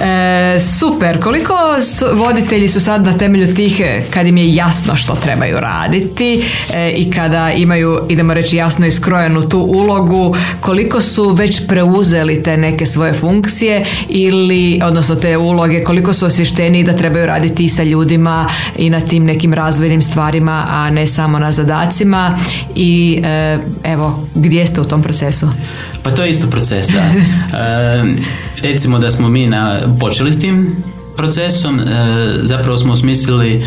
E, 0.00 0.60
super, 0.60 1.20
koliko 1.22 1.54
su, 1.82 2.06
voditelji 2.12 2.68
su 2.68 2.80
sad 2.80 3.06
na 3.06 3.18
temelju 3.18 3.54
tih, 3.54 3.80
kad 4.10 4.26
im 4.26 4.36
je 4.36 4.54
jasno 4.54 4.96
što 4.96 5.14
trebaju 5.14 5.60
raditi 5.60 6.44
e, 6.74 6.90
i 6.90 7.10
kada 7.10 7.50
imaju, 7.50 8.00
idemo 8.08 8.34
reći, 8.34 8.56
jasno 8.56 8.86
iskrojenu 8.86 9.48
tu 9.48 9.58
ulogu, 9.58 10.36
koliko 10.60 11.00
su 11.00 11.30
već 11.30 11.66
preuzeli 11.66 12.42
te 12.42 12.56
neke 12.56 12.86
svoje 12.86 13.12
funkcije 13.12 13.84
ili, 14.22 14.80
odnosno 14.84 15.14
te 15.14 15.36
uloge, 15.36 15.84
koliko 15.84 16.12
su 16.12 16.26
osvješteni 16.26 16.84
da 16.84 16.92
trebaju 16.92 17.26
raditi 17.26 17.64
i 17.64 17.68
sa 17.68 17.82
ljudima 17.82 18.48
i 18.76 18.90
na 18.90 19.00
tim 19.00 19.24
nekim 19.24 19.54
razvojnim 19.54 20.02
stvarima, 20.02 20.66
a 20.68 20.90
ne 20.90 21.06
samo 21.06 21.38
na 21.38 21.52
zadacima 21.52 22.38
i 22.74 23.22
e, 23.24 23.58
evo, 23.84 24.28
gdje 24.34 24.66
ste 24.66 24.80
u 24.80 24.84
tom 24.84 25.02
procesu? 25.02 25.48
Pa 26.02 26.10
to 26.10 26.22
je 26.22 26.30
isto 26.30 26.46
proces, 26.46 26.86
da. 26.88 27.00
E, 27.60 28.04
recimo 28.62 28.98
da 28.98 29.10
smo 29.10 29.28
mi 29.28 29.46
na, 29.46 29.80
počeli 30.00 30.32
s 30.32 30.40
tim 30.40 30.76
procesom, 31.16 31.80
e, 31.80 31.84
zapravo 32.42 32.76
smo 32.76 32.92
osmislili 32.92 33.64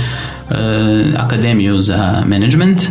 akademiju 1.17 1.81
za 1.81 2.23
management 2.25 2.81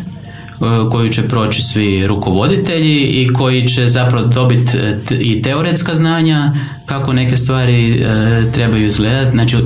E, 0.63 0.91
koju 0.91 1.09
će 1.09 1.29
proći 1.29 1.63
svi 1.63 2.07
rukovoditelji 2.07 3.03
i 3.03 3.33
koji 3.33 3.69
će 3.69 3.89
zapravo 3.89 4.27
dobiti 4.27 4.79
e, 4.79 4.99
i 5.21 5.43
teoretska 5.43 5.95
znanja 5.95 6.53
kako 6.93 7.13
neke 7.13 7.37
stvari 7.37 8.03
e, 8.03 8.53
trebaju 8.53 8.87
izgledati. 8.87 9.31
Znači, 9.31 9.57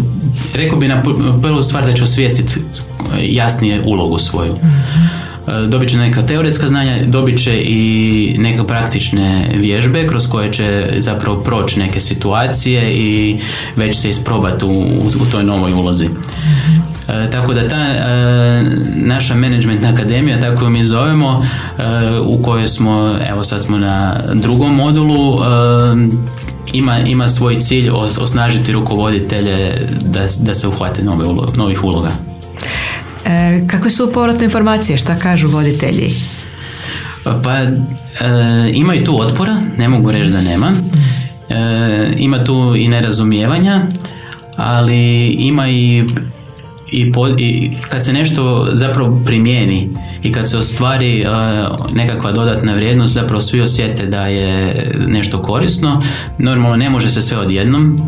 rekao 0.54 0.78
bi 0.78 0.88
na 0.88 1.02
prvu 1.42 1.62
stvar 1.62 1.86
da 1.86 1.92
će 1.92 2.04
osvijestiti 2.04 2.60
jasnije 3.22 3.80
ulogu 3.84 4.18
svoju. 4.18 4.54
Dobit 5.68 5.88
će 5.88 5.98
neka 5.98 6.22
teoretska 6.22 6.68
znanja, 6.68 6.96
dobit 7.06 7.42
će 7.42 7.60
i 7.64 8.36
neke 8.38 8.64
praktične 8.66 9.50
vježbe 9.54 10.06
kroz 10.06 10.26
koje 10.28 10.52
će 10.52 10.94
zapravo 10.98 11.36
proći 11.36 11.78
neke 11.78 12.00
situacije 12.00 12.94
i 12.94 13.38
već 13.76 13.96
se 13.96 14.08
isprobati 14.08 14.64
u, 14.64 14.70
u 15.20 15.26
toj 15.32 15.44
novoj 15.44 15.72
ulozi. 15.72 16.06
E, 17.08 17.30
tako 17.30 17.54
da 17.54 17.68
ta 17.68 17.76
e, 17.76 18.64
naša 18.94 19.34
management 19.34 19.84
akademija, 19.84 20.40
tako 20.40 20.64
ju 20.64 20.70
mi 20.70 20.84
zovemo, 20.84 21.46
e, 21.78 21.82
u 22.20 22.42
kojoj 22.42 22.68
smo, 22.68 23.14
evo 23.30 23.44
sad 23.44 23.62
smo 23.62 23.78
na 23.78 24.20
drugom 24.34 24.74
modulu, 24.74 25.40
ima, 26.72 26.98
ima 26.98 27.28
svoj 27.28 27.60
cilj 27.60 27.90
osnažiti 28.20 28.72
rukovoditelje 28.72 29.88
da, 30.00 30.26
da 30.38 30.54
se 30.54 30.68
uhvate 30.68 31.02
nove 31.02 31.26
novih 31.56 31.84
uloga. 31.84 32.10
E, 33.24 33.66
kakve 33.66 33.90
su 33.90 34.12
povratne 34.12 34.44
informacije? 34.44 34.98
Šta 34.98 35.18
kažu 35.18 35.48
voditelji? 35.48 36.10
Pa 37.42 37.54
e, 37.58 37.70
ima 38.74 38.94
i 38.94 39.04
tu 39.04 39.20
otpora, 39.20 39.60
ne 39.78 39.88
mogu 39.88 40.10
reći 40.10 40.30
da 40.30 40.40
nema. 40.40 40.72
ima 42.16 42.44
tu 42.44 42.74
i 42.78 42.88
nerazumijevanja, 42.88 43.80
ali 44.56 45.28
ima 45.28 45.68
i 45.68 46.04
i, 46.92 47.12
i 47.38 47.70
kad 47.88 48.04
se 48.04 48.12
nešto 48.12 48.68
zapravo 48.72 49.22
primijeni 49.24 49.88
i 50.26 50.32
kad 50.32 50.50
se 50.50 50.58
ostvari 50.58 51.24
uh, 51.26 51.94
nekakva 51.94 52.32
dodatna 52.32 52.74
vrijednost, 52.74 53.14
zapravo 53.14 53.40
svi 53.40 53.60
osjete 53.60 54.06
da 54.06 54.26
je 54.26 54.74
nešto 55.06 55.42
korisno. 55.42 56.02
Normalno 56.38 56.76
ne 56.76 56.90
može 56.90 57.08
se 57.08 57.22
sve 57.22 57.38
odjednom 57.38 57.98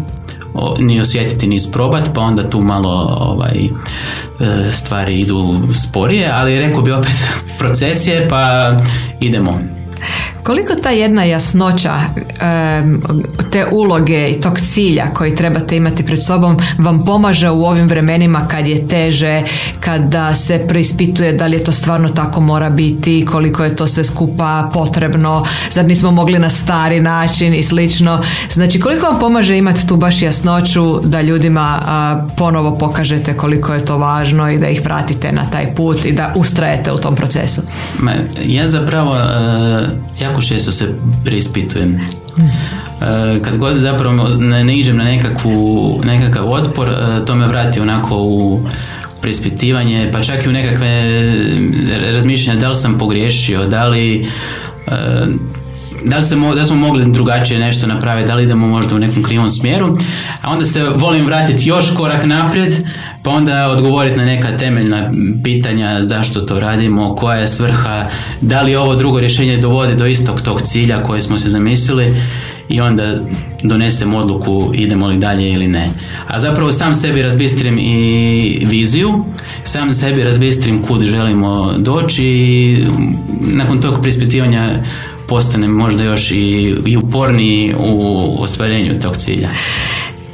ni 0.79 1.01
osjetiti 1.01 1.47
ni 1.47 1.55
isprobat, 1.55 2.11
pa 2.15 2.21
onda 2.21 2.51
tu 2.51 2.61
malo 2.61 3.17
ovaj, 3.21 3.65
e, 3.67 4.73
stvari 4.73 5.21
idu 5.21 5.61
sporije, 5.73 6.31
ali 6.33 6.59
rekao 6.59 6.83
bi 6.83 6.93
opet 6.93 7.15
proces 7.59 8.07
je, 8.07 8.29
pa 8.29 8.73
idemo. 9.21 9.59
Koliko 10.49 10.75
ta 10.75 10.91
jedna 10.91 11.25
jasnoća 11.25 11.95
te 13.51 13.67
uloge 13.73 14.29
i 14.29 14.41
tog 14.41 14.61
cilja 14.61 15.05
koji 15.15 15.35
trebate 15.35 15.77
imati 15.77 16.07
pred 16.07 16.25
sobom 16.25 16.57
vam 16.79 17.05
pomaže 17.05 17.51
u 17.51 17.65
ovim 17.65 17.89
vremenima 17.89 18.41
kad 18.51 18.67
je 18.67 18.89
teže, 18.89 19.43
kada 19.81 20.35
se 20.35 20.65
preispituje 20.69 21.33
da 21.33 21.47
li 21.47 21.57
je 21.57 21.65
to 21.65 21.73
stvarno 21.73 22.09
tako 22.09 22.41
mora 22.41 22.71
biti, 22.71 23.27
koliko 23.31 23.65
je 23.65 23.77
to 23.77 23.87
sve 23.87 24.05
skupa 24.05 24.71
potrebno, 24.75 25.47
zar 25.71 25.85
nismo 25.85 26.11
mogli 26.11 26.39
na 26.39 26.51
stari 26.51 27.01
način 27.01 27.55
i 27.55 27.63
slično. 27.63 28.23
Znači 28.51 28.81
koliko 28.81 29.07
vam 29.07 29.19
pomaže 29.19 29.59
imati 29.59 29.87
tu 29.87 29.97
baš 29.97 30.23
jasnoću 30.23 31.01
da 31.05 31.21
ljudima 31.21 31.79
ponovo 32.37 32.79
pokažete 32.79 33.37
koliko 33.37 33.75
je 33.75 33.85
to 33.85 33.99
važno 33.99 34.51
i 34.51 34.59
da 34.59 34.69
ih 34.69 34.85
vratite 34.85 35.33
na 35.33 35.51
taj 35.51 35.75
put 35.75 36.05
i 36.05 36.13
da 36.13 36.33
ustrajete 36.37 36.93
u 36.93 36.99
tom 36.99 37.15
procesu? 37.15 37.63
Ja 38.45 38.67
zapravo 38.67 39.17
e, 39.17 40.29
jako 40.39 40.49
često 40.49 40.73
se 40.73 40.95
preispitujem. 41.25 41.95
E, 41.95 43.43
kad 43.43 43.57
god 43.57 43.77
zapravo 43.77 44.29
ne, 44.39 44.65
ne 44.65 44.79
iđem 44.79 44.97
na 44.97 45.05
nekakvu, 45.05 46.01
nekakav 46.05 46.49
otpor, 46.49 46.89
e, 46.89 47.25
to 47.25 47.35
me 47.35 47.47
vrati 47.47 47.81
onako 47.81 48.17
u 48.17 48.61
preispitivanje, 49.21 50.11
pa 50.13 50.21
čak 50.21 50.47
i 50.47 50.49
u 50.49 50.53
nekakve 50.53 50.89
razmišljanja 52.13 52.61
da 52.61 52.69
li 52.69 52.75
sam 52.75 52.99
pogriješio, 52.99 53.67
da 53.67 53.89
li 53.89 54.27
e, 54.87 55.27
da 56.05 56.23
se, 56.23 56.37
da 56.57 56.65
smo 56.65 56.77
mogli 56.77 57.13
drugačije 57.13 57.61
nešto 57.61 57.87
napraviti, 57.87 58.29
da 58.29 58.35
li 58.35 58.43
idemo 58.43 58.67
možda 58.67 58.97
u 58.97 58.99
nekom 58.99 59.23
krivom 59.23 59.51
smjeru, 59.51 59.99
a 60.43 60.51
onda 60.51 60.65
se 60.65 60.83
volim 60.95 61.27
vratiti 61.27 61.69
još 61.69 61.95
korak 61.97 62.27
naprijed, 62.27 62.73
pa 63.29 63.35
onda 63.35 63.71
odgovoriti 63.71 64.17
na 64.17 64.25
neka 64.25 64.57
temeljna 64.57 65.11
pitanja 65.45 66.03
zašto 66.03 66.41
to 66.41 66.61
radimo, 66.61 67.15
koja 67.15 67.39
je 67.39 67.49
svrha, 67.49 68.09
da 68.41 68.63
li 68.63 68.77
ovo 68.77 68.95
drugo 68.95 69.21
rješenje 69.21 69.57
dovodi 69.57 69.95
do 69.95 70.07
istog 70.07 70.41
tog 70.41 70.63
cilja 70.63 71.03
koje 71.03 71.23
smo 71.23 71.39
se 71.39 71.51
zamislili 71.51 72.17
i 72.69 72.81
onda 72.81 73.17
donesem 73.63 74.15
odluku 74.15 74.73
idemo 74.75 75.07
li 75.07 75.17
dalje 75.17 75.53
ili 75.53 75.69
ne. 75.69 75.89
A 76.27 76.39
zapravo 76.39 76.73
sam 76.73 76.95
sebi 76.95 77.23
razbistrim 77.23 77.79
i 77.79 78.67
viziju, 78.67 79.25
sam 79.65 79.93
sebi 79.93 80.25
razbistrim 80.25 80.83
kud 80.83 81.05
želimo 81.05 81.73
doći 81.79 82.25
i 82.25 82.85
nakon 83.41 83.81
tog 83.81 84.03
prispitivanja 84.03 84.71
postanem 85.27 85.71
možda 85.71 86.03
još 86.03 86.31
i, 86.31 86.75
i 86.87 86.97
uporniji 86.97 87.75
u 87.79 88.43
ostvarenju 88.43 89.01
tog 89.01 89.17
cilja. 89.17 89.49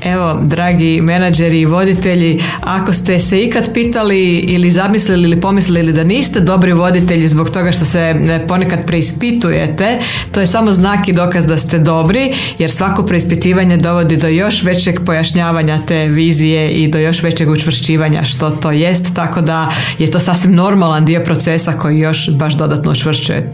Evo, 0.04 0.40
dragi 0.42 1.00
menadžeri 1.00 1.60
i 1.60 1.66
voditelji, 1.66 2.42
ako 2.60 2.92
ste 2.92 3.20
se 3.20 3.44
ikad 3.44 3.72
pitali 3.72 4.34
ili 4.34 4.70
zamislili 4.70 5.22
ili 5.22 5.40
pomislili 5.40 5.92
da 5.92 6.04
niste 6.04 6.40
dobri 6.40 6.72
voditelji 6.72 7.28
zbog 7.28 7.50
toga 7.50 7.72
što 7.72 7.84
se 7.84 8.00
e, 8.00 8.46
ponekad 8.46 8.86
preispitujete, 8.86 9.98
to 10.32 10.40
je 10.40 10.46
samo 10.46 10.72
znak 10.72 11.08
i 11.08 11.12
dokaz 11.12 11.46
da 11.46 11.58
ste 11.58 11.78
dobri, 11.78 12.32
jer 12.58 12.70
svako 12.70 13.06
preispitivanje 13.06 13.76
dovodi 13.76 14.16
do 14.16 14.28
još 14.28 14.62
većeg 14.62 15.00
pojašnjavanja 15.06 15.78
te 15.88 16.06
vizije 16.06 16.70
i 16.70 16.88
do 16.88 16.98
još 16.98 17.22
većeg 17.22 17.50
učvršćivanja 17.50 18.24
što 18.24 18.50
to 18.50 18.70
jest, 18.70 19.14
tako 19.14 19.40
da 19.40 19.70
je 19.98 20.10
to 20.10 20.20
sasvim 20.20 20.54
normalan 20.54 21.04
dio 21.04 21.20
procesa 21.24 21.72
koji 21.72 21.98
još 21.98 22.30
baš 22.30 22.54
dodatno 22.54 22.92
učvršćuje. 22.92 23.52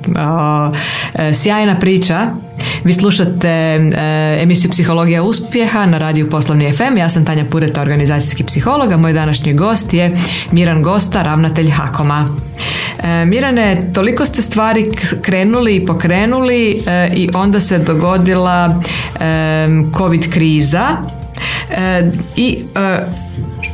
E, 1.15 1.35
sjajna 1.35 1.79
priča, 1.79 2.27
vi 2.85 2.93
slušate 2.93 3.49
e, 3.49 4.39
emisiju 4.43 4.71
Psihologija 4.71 5.23
uspjeha 5.23 5.87
na 5.87 5.99
radiju 5.99 6.31
Poslovni 6.31 6.73
FM. 6.73 6.97
Ja 6.97 7.09
sam 7.09 7.25
Tanja 7.25 7.45
Pureta, 7.51 7.81
organizacijski 7.81 8.45
psiholog, 8.45 8.93
a 8.93 8.97
moj 8.97 9.13
današnji 9.13 9.53
gost 9.53 9.93
je 9.93 10.17
Miran 10.53 10.83
Gosta, 10.83 11.23
ravnatelj 11.23 11.71
Hakoma. 11.71 12.29
E, 13.03 13.25
Mirane, 13.25 13.91
toliko 13.95 14.27
ste 14.27 14.43
stvari 14.43 14.93
krenuli 15.23 15.77
i 15.77 15.87
pokrenuli 15.87 16.83
e, 16.87 17.11
i 17.17 17.29
onda 17.35 17.61
se 17.61 17.79
dogodila 17.79 18.83
COVID 19.97 20.31
kriza 20.31 20.97
i 22.37 22.59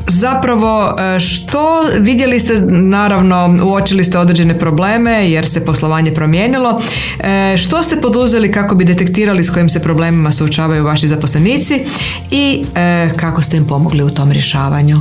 zapravo 0.09 0.97
e, 0.99 1.21
što 1.21 1.83
vidjeli 2.01 2.41
ste 2.41 2.61
naravno 2.71 3.59
uočili 3.65 4.05
ste 4.05 4.19
određene 4.19 4.59
probleme 4.59 5.31
jer 5.31 5.47
se 5.47 5.65
poslovanje 5.65 6.15
promijenilo. 6.15 6.81
E, 7.21 7.57
što 7.57 7.83
ste 7.83 8.01
poduzeli 8.01 8.53
kako 8.53 8.75
bi 8.75 8.85
detektirali 8.85 9.45
s 9.45 9.51
kojim 9.51 9.69
se 9.69 9.83
problemima 9.83 10.33
suočavaju 10.33 10.85
vaši 10.85 11.09
zaposlenici 11.09 11.85
i 12.31 12.65
e, 12.75 13.11
kako 13.17 13.43
ste 13.43 13.57
im 13.57 13.67
pomogli 13.67 14.03
u 14.03 14.11
tom 14.11 14.33
rješavanju? 14.33 15.01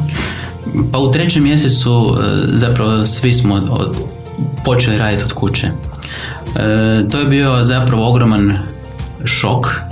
Pa 0.92 0.98
u 0.98 1.12
trećem 1.12 1.44
mjesecu 1.44 2.18
zapravo 2.54 3.06
svi 3.06 3.34
smo 3.34 3.62
počeli 4.66 4.98
raditi 4.98 5.24
od 5.24 5.34
kuće. 5.34 5.72
To 7.12 7.20
je 7.20 7.26
bio 7.26 7.64
zapravo 7.64 8.10
ogroman 8.10 8.58
šok 9.26 9.85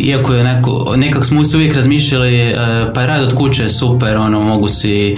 iako 0.00 0.34
je 0.34 0.40
onako, 0.40 0.94
nekak 0.96 1.24
smo 1.24 1.44
se 1.44 1.56
uvijek 1.56 1.74
razmišljali 1.74 2.36
e, 2.36 2.56
pa 2.94 3.06
rad 3.06 3.22
od 3.22 3.34
kuće 3.34 3.62
je 3.62 3.70
super, 3.70 4.16
ono, 4.16 4.42
mogu 4.42 4.68
si 4.68 5.12
e, 5.12 5.16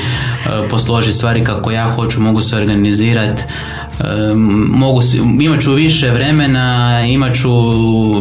posložiti 0.71 1.17
stvari 1.17 1.45
kako 1.45 1.71
ja 1.71 1.91
hoću, 1.91 2.21
mogu 2.21 2.43
se 2.43 2.57
organizirati 2.57 3.43
mogu 4.69 5.01
imat 5.41 5.61
ću 5.61 5.73
više 5.73 6.11
vremena, 6.11 7.01
imat 7.07 7.35
ću 7.35 7.51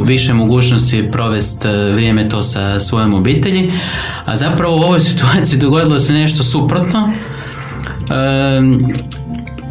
više 0.03 0.33
mogućnosti 0.33 1.07
provesti 1.11 1.67
vrijeme 1.67 2.29
to 2.29 2.43
sa 2.43 2.79
svojom 2.79 3.13
obitelji, 3.13 3.71
a 4.25 4.35
zapravo 4.35 4.75
u 4.75 4.79
ovoj 4.79 4.99
situaciji 5.09 5.59
dogodilo 5.59 5.99
se 5.99 6.13
nešto 6.13 6.43
suprotno 6.43 7.13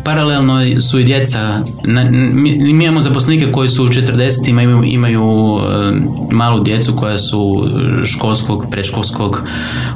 paralelno 0.04 0.80
su 0.80 1.00
i 1.00 1.04
djeca, 1.04 1.62
mi, 2.32 2.50
imamo 2.70 3.02
zaposlenike 3.02 3.52
koji 3.52 3.68
su 3.68 3.84
u 3.84 3.88
40 3.88 4.48
imaju, 4.48 4.82
imaju 4.84 5.58
e, 5.58 5.92
malu 6.30 6.62
djecu 6.62 6.96
koja 6.96 7.18
su 7.18 7.68
školskog, 8.04 8.66
predškolskog 8.70 9.42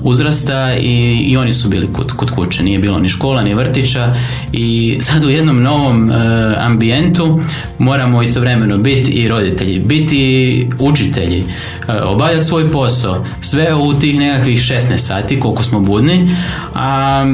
uzrasta 0.03 0.75
i, 0.75 1.25
i 1.27 1.37
oni 1.37 1.53
su 1.53 1.69
bili 1.69 1.93
kod, 1.93 2.12
kod 2.12 2.31
kuće, 2.31 2.62
nije 2.62 2.79
bilo 2.79 2.99
ni 2.99 3.09
škola, 3.09 3.43
ni 3.43 3.55
vrtića 3.55 4.14
i 4.53 4.99
sad 5.01 5.25
u 5.25 5.31
jednom 5.31 5.57
novom 5.57 6.11
e, 6.11 6.14
ambijentu 6.59 7.40
moramo 7.79 8.23
istovremeno 8.23 8.79
biti 8.79 9.11
i 9.11 9.29
roditelji, 9.29 9.79
biti 9.79 10.69
učitelji, 10.79 11.45
e, 11.88 12.03
obavljati 12.03 12.45
svoj 12.45 12.69
posao, 12.69 13.25
sve 13.40 13.75
u 13.75 13.95
tih 13.95 14.19
nekakvih 14.19 14.59
16 14.59 14.97
sati 14.97 15.40
koliko 15.40 15.62
smo 15.62 15.81
budni, 15.81 16.29
a 16.75 17.25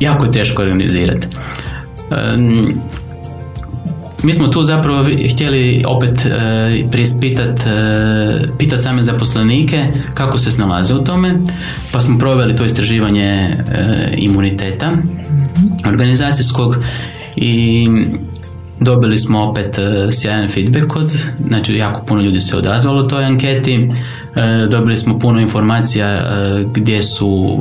jako 0.00 0.24
je 0.24 0.32
teško 0.32 0.62
organizirati. 0.62 1.26
Mi 4.24 4.34
smo 4.34 4.48
tu 4.48 4.62
zapravo 4.62 5.08
htjeli 5.34 5.82
opet 5.86 6.26
e, 6.26 6.90
preispitati 6.90 7.62
e, 8.76 8.80
same 8.80 9.02
zaposlenike 9.02 9.86
kako 10.14 10.38
se 10.38 10.50
snalaze 10.50 10.94
u 10.94 11.04
tome, 11.04 11.34
pa 11.92 12.00
smo 12.00 12.18
proveli 12.18 12.56
to 12.56 12.64
istraživanje 12.64 13.24
e, 13.24 13.56
imuniteta 14.16 14.92
organizacijskog 15.88 16.76
i 17.36 17.88
dobili 18.80 19.18
smo 19.18 19.44
opet 19.44 19.78
sjajan 20.10 20.48
feedback 20.48 20.96
od, 20.96 21.12
znači 21.48 21.74
jako 21.74 22.04
puno 22.06 22.22
ljudi 22.22 22.40
se 22.40 22.56
odazvalo 22.56 23.02
toj 23.02 23.24
anketi, 23.24 23.88
dobili 24.70 24.96
smo 24.96 25.18
puno 25.18 25.40
informacija 25.40 26.22
gdje 26.74 27.02
su, 27.02 27.58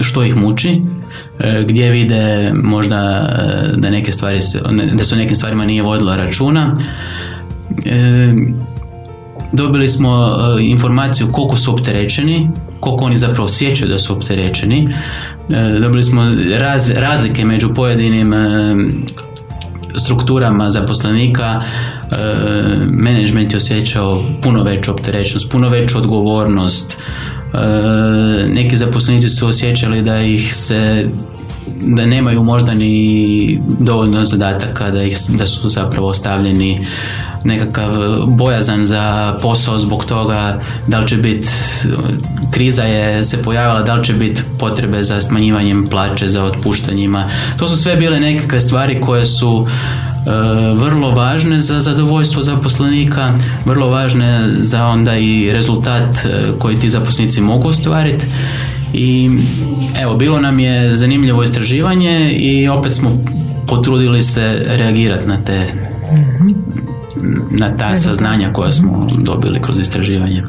što 0.00 0.24
ih 0.24 0.36
muči, 0.36 0.80
E, 0.99 0.99
gdje 1.66 1.90
vide 1.90 2.52
možda 2.54 2.96
e, 2.96 3.76
da 3.76 3.90
neke 3.90 4.12
stvari 4.12 4.40
da 4.92 5.04
su 5.04 5.16
nekim 5.16 5.36
stvarima 5.36 5.64
nije 5.64 5.82
vodila 5.82 6.16
računa. 6.16 6.76
E, 7.86 8.32
dobili 9.52 9.88
smo 9.88 10.38
informaciju 10.60 11.28
koliko 11.32 11.56
su 11.56 11.72
opterećeni, 11.72 12.48
koliko 12.80 13.04
oni 13.04 13.18
zapravo 13.18 13.44
osjećaju 13.44 13.90
da 13.90 13.98
su 13.98 14.12
opterećeni. 14.12 14.88
Dobili 15.82 16.02
smo 16.02 16.22
raz, 16.58 16.90
razlike 16.90 17.44
među 17.44 17.74
pojedinim 17.74 18.34
strukturama 19.96 20.70
zaposlenika 20.70 21.62
menadžment 22.90 23.52
je 23.52 23.56
osjećao 23.56 24.24
puno 24.42 24.62
veću 24.62 24.90
opterećenost, 24.90 25.52
puno 25.52 25.68
veću 25.68 25.98
odgovornost. 25.98 26.96
Neki 28.48 28.76
zaposlenici 28.76 29.28
su 29.28 29.48
osjećali 29.48 30.02
da 30.02 30.20
ih 30.20 30.54
se 30.54 31.08
da 31.82 32.06
nemaju 32.06 32.44
možda 32.44 32.74
ni 32.74 33.60
dovoljno 33.78 34.24
zadataka 34.24 34.90
da, 34.90 35.02
ih, 35.02 35.16
da 35.28 35.46
su 35.46 35.68
zapravo 35.68 36.08
ostavljeni 36.08 36.86
nekakav 37.44 37.90
bojazan 38.26 38.84
za 38.84 39.36
posao 39.42 39.78
zbog 39.78 40.04
toga 40.04 40.60
da 40.86 41.00
li 41.00 41.08
će 41.08 41.16
biti 41.16 41.48
kriza 42.50 42.82
je 42.82 43.24
se 43.24 43.42
pojavila 43.42 43.82
da 43.82 43.94
li 43.94 44.04
će 44.04 44.12
biti 44.12 44.42
potrebe 44.58 45.04
za 45.04 45.20
smanjivanjem 45.20 45.86
plaće 45.86 46.28
za 46.28 46.44
otpuštanjima. 46.44 47.28
To 47.58 47.68
su 47.68 47.76
sve 47.76 47.96
bile 47.96 48.20
nekakve 48.20 48.60
stvari 48.60 49.00
koje 49.00 49.26
su 49.26 49.66
e, 49.66 50.09
vrlo 50.76 51.10
važne 51.10 51.62
za 51.62 51.80
zadovoljstvo 51.80 52.42
zaposlenika, 52.42 53.34
vrlo 53.64 53.88
važne 53.88 54.54
za 54.58 54.86
onda 54.86 55.16
i 55.16 55.50
rezultat 55.52 56.16
e, 56.24 56.44
koji 56.58 56.76
ti 56.76 56.90
zaposlenici 56.90 57.40
mogu 57.40 57.68
ostvariti 57.68 58.26
i 58.92 59.30
evo, 60.00 60.14
bilo 60.14 60.40
nam 60.40 60.58
je 60.58 60.94
zanimljivo 60.94 61.42
istraživanje 61.42 62.32
i 62.32 62.68
opet 62.68 62.94
smo 62.94 63.10
potrudili 63.66 64.22
se 64.22 64.64
reagirati 64.66 65.26
na 65.26 65.44
te 65.44 65.66
na 67.50 67.76
ta 67.76 67.96
saznanja 67.96 68.52
koja 68.52 68.70
smo 68.70 69.08
dobili 69.18 69.60
kroz 69.62 69.78
istraživanje. 69.78 70.42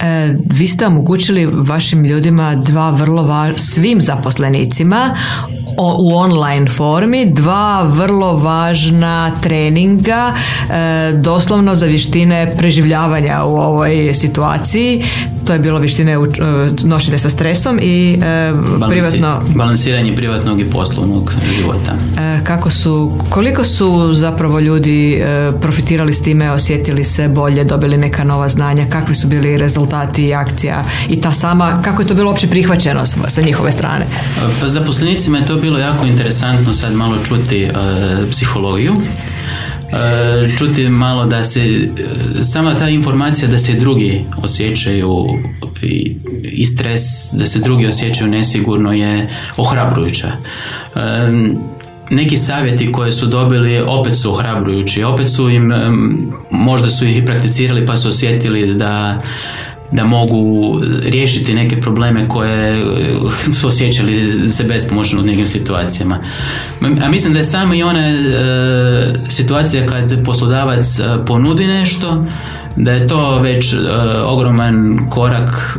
E, 0.00 0.34
vi 0.52 0.66
ste 0.66 0.86
omogućili 0.86 1.48
vašim 1.52 2.04
ljudima 2.04 2.54
dva 2.54 2.90
vrlo 2.90 3.22
važna, 3.22 3.58
svim 3.58 4.00
zaposlenicima 4.00 5.16
u 5.98 6.16
online 6.16 6.68
formi 6.68 7.24
dva 7.24 7.82
vrlo 7.82 8.36
važna 8.36 9.32
treninga 9.42 10.32
e, 10.32 11.12
doslovno 11.12 11.74
za 11.74 11.86
vještine 11.86 12.56
preživljavanja 12.56 13.44
u 13.44 13.56
ovoj 13.56 14.14
situaciji 14.14 15.02
to 15.46 15.52
je 15.52 15.58
bilo 15.58 15.78
vještine 15.78 16.12
e, 16.12 16.16
nošenja 16.82 17.18
sa 17.18 17.30
stresom 17.30 17.78
i 17.82 18.18
e, 18.22 18.52
privatno 18.88 19.42
balansiranje 19.54 20.16
privatnog 20.16 20.60
i 20.60 20.64
poslovnog 20.64 21.34
života. 21.56 21.94
Kako 22.44 22.70
su 22.70 23.18
koliko 23.28 23.64
su 23.64 24.14
zapravo 24.14 24.60
ljudi 24.60 25.22
profitirali 25.60 26.14
s 26.14 26.22
time 26.22 26.50
osjetili 26.50 27.04
se 27.04 27.28
bolje 27.28 27.64
dobili 27.64 27.96
neka 27.96 28.24
nova 28.24 28.48
znanja 28.48 28.86
kakvi 28.90 29.14
su 29.14 29.26
bili 29.26 29.58
rezultati 29.58 30.26
i 30.26 30.34
akcija 30.34 30.84
i 31.08 31.20
ta 31.20 31.32
sama 31.32 31.82
kako 31.82 32.02
je 32.02 32.08
to 32.08 32.14
bilo 32.14 32.30
uopće 32.30 32.48
prihvaćeno 32.48 33.06
sa 33.28 33.42
njihove 33.42 33.72
strane? 33.72 34.06
Pa 34.60 34.68
zaposlenicima 34.68 35.38
je 35.38 35.46
to 35.46 35.56
bilo 35.56 35.78
jako 35.78 36.06
interesantno 36.06 36.74
sad 36.74 36.94
malo 36.94 37.16
čuti 37.28 37.64
uh, 37.64 37.70
psihologiju 38.30 38.94
čuti 40.58 40.88
malo 40.88 41.26
da 41.26 41.44
se 41.44 41.60
uh, 41.60 42.40
sama 42.42 42.74
ta 42.74 42.88
informacija 42.88 43.48
da 43.48 43.58
se 43.58 43.72
drugi 43.74 44.24
osjećaju 44.42 45.26
i, 45.82 46.16
i 46.42 46.66
stres 46.66 47.02
da 47.32 47.46
se 47.46 47.58
drugi 47.58 47.86
osjećaju 47.86 48.30
nesigurno 48.30 48.92
je 48.92 49.28
ohrabrujuća. 49.56 50.32
Neki 52.10 52.36
savjeti 52.36 52.92
koje 52.92 53.12
su 53.12 53.26
dobili 53.26 53.80
opet 53.86 54.16
su 54.16 54.30
ohrabrujući. 54.30 55.04
Opet 55.04 55.30
su 55.30 55.50
im 55.50 55.72
možda 56.50 56.90
su 56.90 57.06
ih 57.06 57.18
i 57.18 57.24
prakticirali 57.24 57.86
pa 57.86 57.96
su 57.96 58.08
osjetili 58.08 58.74
da 58.74 59.22
da 59.92 60.04
mogu 60.04 60.80
riješiti 61.04 61.54
neke 61.54 61.80
probleme 61.80 62.28
koje 62.28 62.84
su 63.60 63.68
osjećali 63.68 64.48
se 64.48 64.64
bespomoćno 64.64 65.20
u 65.20 65.24
nekim 65.24 65.46
situacijama. 65.46 66.18
A 67.04 67.08
mislim 67.08 67.32
da 67.32 67.38
je 67.38 67.44
samo 67.44 67.74
i 67.74 67.82
ona 67.82 68.12
situacija 69.28 69.86
kad 69.86 70.24
poslodavac 70.24 71.00
ponudi 71.26 71.66
nešto, 71.66 72.24
da 72.76 72.92
je 72.92 73.06
to 73.06 73.38
već 73.38 73.74
ogroman 74.24 74.98
korak 75.10 75.78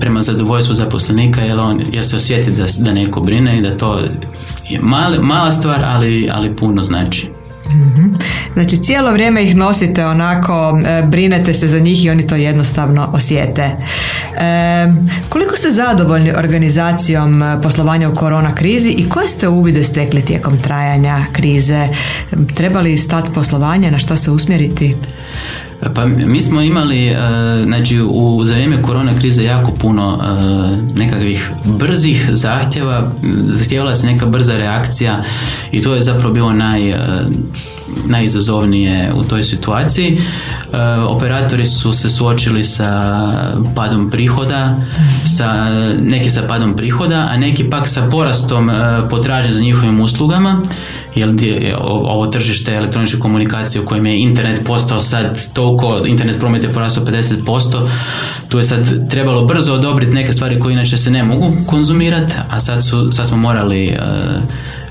prema 0.00 0.22
zadovoljstvu 0.22 0.74
zaposlenika 0.74 1.40
jer, 1.40 1.58
on, 1.58 1.82
jer 1.92 2.06
se 2.06 2.16
osjeti 2.16 2.50
da, 2.50 2.64
da 2.78 2.92
neko 2.92 3.20
brine 3.20 3.58
i 3.58 3.62
da 3.62 3.76
to 3.76 3.98
je 4.68 4.80
mali, 4.80 5.18
mala 5.18 5.52
stvar, 5.52 5.84
ali, 5.84 6.28
ali 6.32 6.56
puno 6.56 6.82
znači. 6.82 7.37
Mm 7.74 8.18
Znači 8.52 8.76
cijelo 8.76 9.12
vrijeme 9.12 9.44
ih 9.44 9.56
nosite 9.56 10.06
onako, 10.06 10.80
e, 10.86 11.02
brinete 11.02 11.54
se 11.54 11.66
za 11.66 11.78
njih 11.78 12.04
i 12.04 12.10
oni 12.10 12.26
to 12.26 12.34
jednostavno 12.36 13.10
osjete. 13.12 13.62
E, 13.62 13.76
koliko 15.28 15.56
ste 15.56 15.70
zadovoljni 15.70 16.32
organizacijom 16.36 17.42
e, 17.42 17.62
poslovanja 17.62 18.08
u 18.08 18.14
korona 18.14 18.54
krizi 18.54 18.88
i 18.88 19.08
koje 19.08 19.28
ste 19.28 19.48
uvide 19.48 19.84
stekli 19.84 20.22
tijekom 20.22 20.58
trajanja 20.58 21.18
krize? 21.32 21.88
Trebali 22.54 22.96
stati 22.96 23.30
poslovanje, 23.34 23.90
na 23.90 23.98
što 23.98 24.16
se 24.16 24.30
usmjeriti? 24.30 24.96
Pa 25.94 26.06
mi 26.06 26.40
smo 26.40 26.62
imali, 26.62 27.06
e, 27.06 27.16
znači 27.64 28.00
u, 28.00 28.44
za 28.44 28.54
vrijeme 28.54 28.82
korona 28.82 29.12
krize 29.18 29.44
jako 29.44 29.70
puno 29.70 30.18
e, 30.22 30.98
nekakvih 30.98 31.50
brzih 31.64 32.30
zahtjeva, 32.32 33.10
zahtijevala 33.48 33.94
se 33.94 34.06
neka 34.06 34.26
brza 34.26 34.56
reakcija 34.56 35.22
i 35.72 35.82
to 35.82 35.94
je 35.94 36.02
zapravo 36.02 36.34
bilo 36.34 36.52
naj, 36.52 36.90
e, 36.90 36.98
najizazovnije 38.06 39.12
u 39.14 39.24
toj 39.24 39.44
situaciji. 39.44 40.20
Operatori 41.08 41.66
su 41.66 41.92
se 41.92 42.10
suočili 42.10 42.64
sa 42.64 43.12
padom 43.74 44.10
prihoda, 44.10 44.76
sa, 45.24 45.70
neki 46.00 46.30
sa 46.30 46.42
padom 46.42 46.76
prihoda, 46.76 47.28
a 47.30 47.36
neki 47.36 47.70
pak 47.70 47.88
sa 47.88 48.08
porastom 48.10 48.70
potražnje 49.10 49.52
za 49.52 49.60
njihovim 49.60 50.00
uslugama 50.00 50.62
jer 51.14 51.34
ovo 51.80 52.26
tržište 52.26 52.74
elektroničke 52.74 53.18
komunikacije 53.18 53.82
u 53.82 53.84
kojem 53.84 54.06
je 54.06 54.20
internet 54.20 54.60
postao 54.66 55.00
sad 55.00 55.52
toliko, 55.52 56.02
internet 56.06 56.38
promet 56.38 56.64
je 56.64 56.72
porastao 56.72 57.04
50%, 57.04 57.88
tu 58.48 58.58
je 58.58 58.64
sad 58.64 59.10
trebalo 59.10 59.44
brzo 59.44 59.74
odobriti 59.74 60.12
neke 60.12 60.32
stvari 60.32 60.58
koje 60.58 60.72
inače 60.72 60.96
se 60.96 61.10
ne 61.10 61.24
mogu 61.24 61.52
konzumirati, 61.66 62.34
a 62.50 62.60
sad, 62.60 62.86
su, 62.86 63.12
sad 63.12 63.26
smo 63.26 63.36
morali 63.36 63.96
uh, 63.98 64.42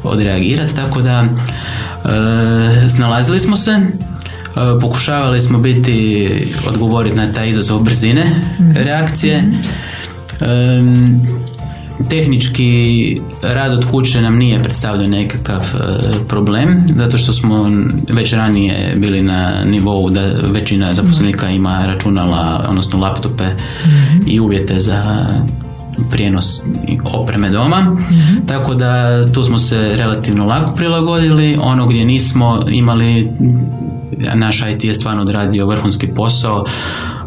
odreagirati, 0.03 0.75
tako 0.75 1.01
da 1.01 1.23
uh, 1.23 2.89
snalazili 2.89 3.39
smo 3.39 3.55
se, 3.55 3.71
uh, 3.71 4.81
pokušavali 4.81 5.41
smo 5.41 5.59
biti, 5.59 6.29
odgovoriti 6.67 7.15
na 7.15 7.31
taj 7.31 7.49
izazov 7.49 7.83
brzine 7.83 8.23
mhm. 8.59 8.71
reakcije. 8.71 9.43
Um, 10.41 11.21
Tehnički 12.09 13.21
rad 13.41 13.73
od 13.73 13.85
kuće 13.85 14.21
nam 14.21 14.37
nije 14.37 14.63
predstavljao 14.63 15.07
nekakav 15.07 15.59
e, 15.59 16.27
problem, 16.27 16.83
zato 16.95 17.17
što 17.17 17.33
smo 17.33 17.71
već 18.09 18.33
ranije 18.33 18.95
bili 18.95 19.21
na 19.21 19.63
nivou 19.65 20.09
da 20.09 20.21
većina 20.43 20.93
zaposlenika 20.93 21.49
ima 21.49 21.85
računala, 21.85 22.65
odnosno 22.69 22.99
laptope 22.99 23.45
i 24.25 24.39
uvjete 24.39 24.79
za 24.79 25.27
prijenos 26.11 26.63
opreme 27.13 27.49
doma, 27.49 27.97
tako 28.47 28.73
da 28.73 29.25
tu 29.31 29.43
smo 29.43 29.59
se 29.59 29.91
relativno 29.95 30.45
lako 30.45 30.75
prilagodili. 30.75 31.57
Ono 31.61 31.85
gdje 31.85 32.05
nismo 32.05 32.63
imali, 32.69 33.31
naš 34.35 34.61
IT 34.73 34.83
je 34.83 34.93
stvarno 34.93 35.21
odradio 35.21 35.65
vrhunski 35.65 36.07
posao, 36.07 36.65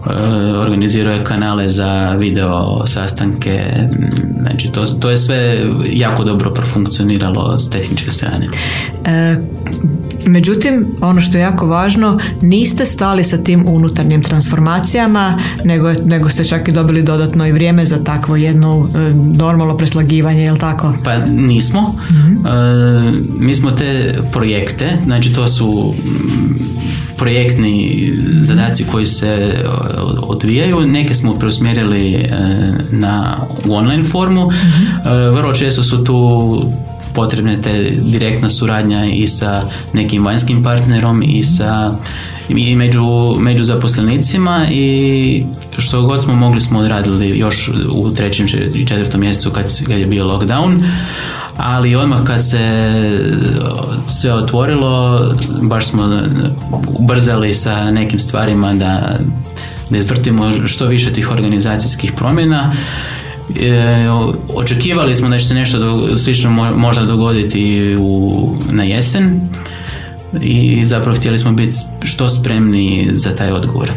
E, 0.07 0.13
organizirao 0.59 1.15
je 1.15 1.25
kanale 1.25 1.69
za 1.69 2.11
video 2.11 2.83
sastanke, 2.87 3.89
znači 4.41 4.69
to, 4.73 4.87
to 4.87 5.11
je 5.11 5.19
sve 5.19 5.67
jako 5.93 6.25
dobro 6.25 6.53
profunkcioniralo 6.53 7.59
s 7.59 7.71
tehničke 7.71 8.11
strane. 8.11 8.47
E, 9.05 9.37
međutim, 10.27 10.87
ono 11.01 11.21
što 11.21 11.39
je 11.39 11.43
jako 11.43 11.67
važno, 11.67 12.19
niste 12.43 12.85
stali 12.85 13.25
sa 13.25 13.39
tim 13.39 13.65
unutarnjim 13.67 14.23
transformacijama, 14.23 15.39
nego, 15.65 15.93
nego 16.05 16.29
ste 16.29 16.45
čak 16.45 16.69
i 16.69 16.73
dobili 16.73 17.03
dodatno 17.03 17.47
i 17.47 17.53
vrijeme 17.53 17.85
za 17.85 18.05
takvo 18.05 18.37
jedno 18.37 18.89
e, 18.95 18.99
normalno 19.37 19.77
preslagivanje, 19.77 20.43
jel 20.43 20.57
tako? 20.57 20.95
Pa 21.05 21.19
nismo. 21.19 21.95
Mhm. 22.11 22.47
E, 22.47 23.13
mi 23.39 23.55
smo 23.55 23.71
te 23.71 24.19
projekte, 24.33 24.97
znači 25.05 25.33
to 25.33 25.49
su 25.49 25.95
projektni 27.17 28.13
zadaci 28.41 28.85
koji 28.85 29.07
se 29.07 29.65
odvijaju. 30.23 30.81
Neke 30.81 31.15
smo 31.15 31.35
preusmjerili 31.35 32.15
e, 32.15 32.29
na 32.91 33.47
online 33.69 34.05
formu. 34.05 34.49
E, 34.51 35.31
vrlo 35.31 35.53
često 35.53 35.83
su 35.83 36.05
tu 36.05 36.71
potrebne 37.15 37.63
te 37.63 37.91
direktna 37.91 38.51
suradnja 38.51 39.05
i 39.05 39.27
sa 39.27 39.63
nekim 39.93 40.25
vanjskim 40.25 40.63
partnerom 40.63 41.23
i 41.23 41.43
sa 41.43 41.95
i 42.49 42.77
među, 42.77 43.35
među 43.39 43.65
zaposlenicima 43.65 44.67
i 44.71 45.45
što 45.79 46.03
god 46.03 46.23
smo 46.23 46.35
mogli 46.35 46.61
smo 46.61 46.79
odradili 46.79 47.39
još 47.39 47.71
u 47.93 48.11
trećem 48.11 48.47
i 48.75 48.87
četvrtom 48.87 49.21
mjesecu 49.21 49.51
kad, 49.51 49.85
kad 49.87 49.99
je 49.99 50.07
bio 50.07 50.25
lockdown 50.25 50.83
ali 51.57 51.97
odmah 51.97 52.25
kad 52.25 52.49
se 52.49 52.95
sve 54.07 54.33
otvorilo 54.33 55.21
baš 55.63 55.87
smo 55.87 56.23
ubrzali 56.99 57.55
sa 57.55 57.91
nekim 57.91 58.21
stvarima 58.21 58.75
da, 58.75 59.19
da 59.91 59.99
izvrtimo 59.99 60.67
što 60.67 60.87
više 60.87 61.13
tih 61.13 61.31
organizacijskih 61.31 62.13
promjena 62.13 62.73
E, 63.61 64.09
očekivali 64.55 65.17
smo 65.17 65.29
da 65.29 65.39
će 65.39 65.47
se 65.47 65.55
nešto 65.55 65.79
do, 65.79 66.17
slično 66.17 66.51
možda 66.77 67.05
dogoditi 67.05 67.97
u, 68.01 68.57
na 68.71 68.85
jesen 68.85 69.41
i 70.41 70.87
zapravo 70.87 71.19
htjeli 71.19 71.39
smo 71.39 71.53
biti 71.53 71.77
što 72.05 72.29
spremni 72.29 73.11
za 73.13 73.35
taj 73.35 73.51
odgovor. 73.51 73.91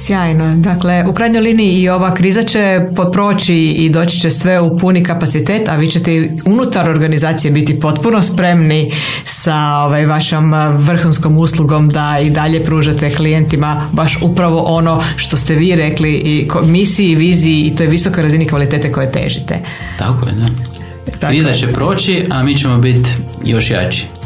Sjajno. 0.00 0.56
Dakle, 0.56 1.04
u 1.08 1.12
krajnjoj 1.12 1.40
liniji 1.40 1.80
i 1.80 1.88
ova 1.88 2.14
kriza 2.14 2.42
će 2.42 2.80
proći 3.12 3.54
i 3.54 3.90
doći 3.90 4.20
će 4.20 4.30
sve 4.30 4.60
u 4.60 4.78
puni 4.78 5.04
kapacitet, 5.04 5.68
a 5.68 5.76
vi 5.76 5.90
ćete 5.90 6.30
unutar 6.46 6.88
organizacije 6.88 7.50
biti 7.50 7.80
potpuno 7.80 8.22
spremni 8.22 8.92
sa 9.24 9.56
ovaj, 9.86 10.06
vašom 10.06 10.52
vrhunskom 10.76 11.38
uslugom 11.38 11.88
da 11.88 12.18
i 12.22 12.30
dalje 12.30 12.64
pružate 12.64 13.10
klijentima 13.10 13.88
baš 13.92 14.18
upravo 14.22 14.62
ono 14.62 15.02
što 15.16 15.36
ste 15.36 15.54
vi 15.54 15.76
rekli 15.76 16.10
i 16.10 16.48
misiji, 16.66 17.14
viziji 17.14 17.62
i 17.62 17.76
toj 17.76 17.86
visokoj 17.86 18.22
razini 18.22 18.48
kvalitete 18.48 18.92
koje 18.92 19.12
težite. 19.12 19.58
Tako 19.98 20.26
je, 20.26 20.32
da. 20.32 21.28
Kriza 21.28 21.52
će 21.52 21.68
proći, 21.68 22.24
a 22.30 22.42
mi 22.42 22.58
ćemo 22.58 22.76
biti 22.76 23.10
još 23.44 23.70
jači. 23.70 24.19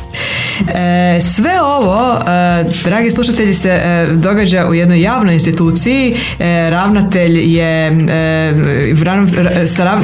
E, 0.75 1.21
sve 1.21 1.63
ovo, 1.63 2.19
e, 2.19 2.65
dragi 2.85 3.11
slušatelji, 3.11 3.55
se 3.55 3.71
e, 3.71 4.07
događa 4.13 4.67
u 4.69 4.75
jednoj 4.75 5.01
javnoj 5.01 5.35
instituciji. 5.35 6.17
Ravnatelj 6.71 7.57
je, 7.57 7.91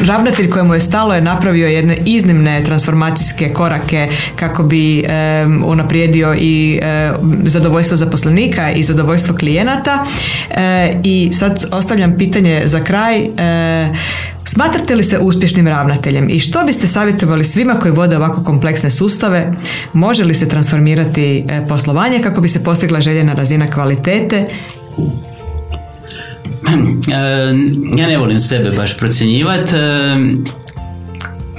ravnatelj 0.06 0.50
kojemu 0.50 0.74
je 0.74 0.80
stalo 0.80 1.14
je 1.14 1.20
napravio 1.20 1.66
jedne 1.66 1.96
iznimne 2.04 2.64
transformacijske 2.64 3.52
korake 3.52 4.08
kako 4.36 4.62
bi 4.62 5.04
unaprijedio 5.64 6.34
i 6.38 6.80
zadovoljstvo 7.44 7.96
zaposlenika 7.96 8.70
i 8.70 8.82
zadovoljstvo 8.82 9.36
klijenata. 9.36 10.06
I 11.04 11.30
sad 11.32 11.66
ostavljam 11.72 12.18
pitanje 12.18 12.62
za 12.64 12.84
kraj. 12.84 13.30
Smatrate 14.52 14.94
li 14.94 15.04
se 15.04 15.18
uspješnim 15.18 15.68
ravnateljem 15.68 16.30
i 16.30 16.38
što 16.38 16.64
biste 16.64 16.86
savjetovali 16.86 17.44
svima 17.44 17.74
koji 17.74 17.92
vode 17.92 18.16
ovako 18.16 18.44
kompleksne 18.44 18.90
sustave? 18.90 19.52
Može 19.92 20.24
li 20.24 20.34
se 20.34 20.48
transformirati 20.48 21.44
e, 21.48 21.66
poslovanje 21.68 22.18
kako 22.22 22.40
bi 22.40 22.48
se 22.48 22.64
postigla 22.64 23.00
željena 23.00 23.32
razina 23.32 23.70
kvalitete? 23.70 24.46
E, 27.10 27.52
ja 27.96 28.06
ne 28.08 28.18
volim 28.18 28.38
sebe 28.38 28.70
baš 28.70 28.96
procjenjivati. 28.96 29.76
E, 29.76 30.16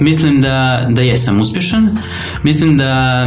mislim 0.00 0.40
da, 0.40 0.86
da 0.90 1.02
jesam 1.02 1.40
uspješan. 1.40 1.98
Mislim 2.42 2.78
da 2.78 3.26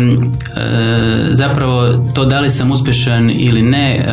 zapravo 1.32 1.88
to 2.14 2.26
da 2.26 2.40
li 2.40 2.50
sam 2.50 2.72
uspješan 2.72 3.32
ili 3.34 3.62
ne 3.62 4.06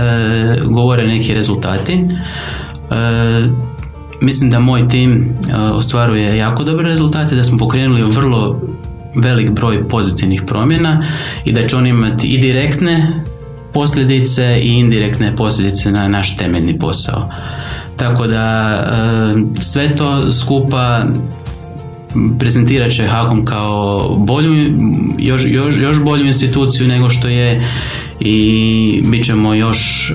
govore 0.64 1.06
neki 1.06 1.34
rezultati 1.34 1.98
mislim 4.22 4.50
da 4.50 4.60
moj 4.60 4.88
tim 4.88 5.12
e, 5.22 5.56
ostvaruje 5.56 6.36
jako 6.36 6.64
dobre 6.64 6.88
rezultate, 6.88 7.34
da 7.34 7.44
smo 7.44 7.58
pokrenuli 7.58 8.02
vrlo 8.02 8.60
velik 9.14 9.50
broj 9.50 9.88
pozitivnih 9.88 10.42
promjena 10.46 11.04
i 11.44 11.52
da 11.52 11.66
će 11.66 11.76
on 11.76 11.86
imati 11.86 12.26
i 12.26 12.38
direktne 12.38 13.12
posljedice 13.72 14.60
i 14.62 14.78
indirektne 14.78 15.36
posljedice 15.36 15.90
na 15.90 16.08
naš 16.08 16.36
temeljni 16.36 16.78
posao. 16.78 17.30
Tako 17.96 18.26
da 18.26 18.70
e, 18.70 19.60
sve 19.60 19.96
to 19.96 20.32
skupa 20.32 21.04
prezentirat 22.38 22.92
će 22.92 23.06
HAKOM 23.06 23.44
kao 23.44 24.08
bolju, 24.18 24.72
još, 25.18 25.42
još, 25.46 25.76
još 25.78 26.02
bolju 26.02 26.26
instituciju 26.26 26.88
nego 26.88 27.10
što 27.10 27.28
je 27.28 27.62
i 28.20 29.02
bit 29.10 29.24
ćemo 29.24 29.54
još 29.54 30.10
e, 30.10 30.14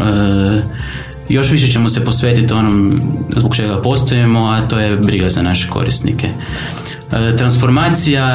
još 1.29 1.51
više 1.51 1.67
ćemo 1.67 1.89
se 1.89 2.05
posvetiti 2.05 2.53
onom 2.53 3.01
zbog 3.35 3.55
čega 3.55 3.81
postojimo, 3.81 4.47
a 4.47 4.67
to 4.67 4.79
je 4.79 4.97
briga 4.97 5.29
za 5.29 5.41
naše 5.41 5.67
korisnike. 5.67 6.29
E, 7.11 7.35
transformacija 7.35 8.25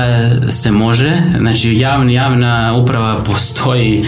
se 0.50 0.70
može, 0.70 1.22
znači 1.38 1.78
javna, 1.78 2.12
javna 2.12 2.74
uprava 2.76 3.16
postoji 3.16 4.04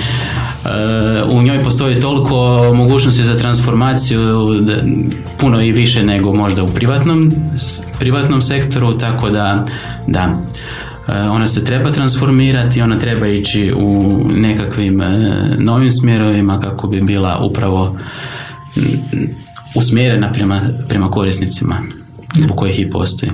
u 1.30 1.42
njoj 1.42 1.62
postoji 1.62 2.00
toliko 2.00 2.70
mogućnosti 2.74 3.24
za 3.24 3.36
transformaciju 3.36 4.46
puno 5.38 5.62
i 5.62 5.72
više 5.72 6.04
nego 6.04 6.32
možda 6.32 6.62
u 6.62 6.68
privatnom, 6.68 7.32
privatnom 7.98 8.42
sektoru, 8.42 8.98
tako 8.98 9.30
da 9.30 9.66
da, 10.06 10.38
ona 11.08 11.46
se 11.46 11.64
treba 11.64 11.90
transformirati, 11.90 12.82
ona 12.82 12.98
treba 12.98 13.26
ići 13.26 13.72
u 13.76 14.20
nekakvim 14.28 15.02
novim 15.58 15.90
smjerovima 15.90 16.60
kako 16.60 16.86
bi 16.86 17.00
bila 17.00 17.38
upravo 17.38 17.96
usmjerena 19.74 20.32
prema, 20.32 20.60
prema 20.88 21.10
korisnicima 21.10 21.82
zbog 22.34 22.56
kojih 22.56 22.80
i 22.80 22.90
postoji. 22.90 23.32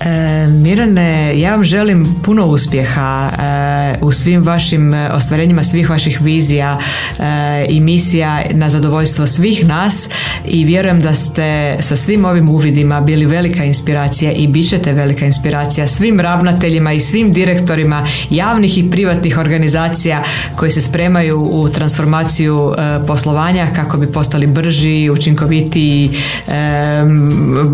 E, 0.00 0.46
Mirane, 0.46 1.40
ja 1.40 1.50
vam 1.50 1.64
želim 1.64 2.16
puno 2.22 2.46
uspjeha 2.46 3.30
e, 3.30 3.98
u 4.00 4.12
svim 4.12 4.42
vašim 4.42 4.94
ostvarenjima 5.12 5.62
svih 5.62 5.90
vaših 5.90 6.20
vizija 6.22 6.78
e, 6.78 7.66
i 7.68 7.80
misija 7.80 8.42
na 8.50 8.68
zadovoljstvo 8.68 9.26
svih 9.26 9.66
nas 9.66 10.08
i 10.44 10.64
vjerujem 10.64 11.00
da 11.00 11.14
ste 11.14 11.76
sa 11.80 11.96
svim 11.96 12.24
ovim 12.24 12.48
uvidima 12.48 13.00
bili 13.00 13.26
velika 13.26 13.64
inspiracija 13.64 14.32
i 14.32 14.46
bit 14.46 14.68
ćete 14.68 14.92
velika 14.92 15.26
inspiracija 15.26 15.86
svim 15.86 16.20
ravnateljima 16.20 16.92
i 16.92 17.00
svim 17.00 17.32
direktorima 17.32 18.06
javnih 18.30 18.78
i 18.78 18.90
privatnih 18.90 19.38
organizacija 19.38 20.22
koji 20.56 20.70
se 20.70 20.80
spremaju 20.80 21.48
u 21.52 21.68
transformaciju 21.68 22.74
poslovanja 23.06 23.66
kako 23.76 23.98
bi 23.98 24.12
postali 24.12 24.46
brži, 24.46 25.10
učinkovitiji, 25.10 26.10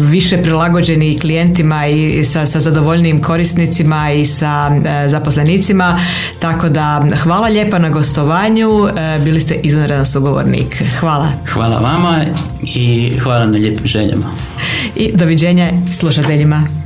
više 0.01 0.43
prilagođeni 0.43 1.19
klijentima 1.19 1.87
i 2.17 2.25
sa, 2.25 2.47
sa 2.47 2.61
zadovoljnijim 2.61 3.23
korisnicima 3.23 4.13
i 4.13 4.25
sa 4.25 4.71
e, 4.85 5.09
zaposlenicima. 5.09 6.01
Tako 6.39 6.69
da 6.69 7.07
hvala 7.23 7.49
lijepa 7.49 7.79
na 7.79 7.89
gostovanju. 7.89 8.89
E, 8.97 9.19
bili 9.25 9.41
ste 9.41 9.55
izvanredan 9.55 10.07
sugovornik. 10.07 10.83
Hvala. 11.01 11.29
Hvala 11.53 11.79
vama 11.79 12.25
i 12.63 13.13
hvala 13.23 13.45
na 13.45 13.59
lijepim 13.59 13.87
željama. 13.87 14.31
I 14.97 15.13
doviđenja 15.13 15.71
slušateljima. 15.93 16.67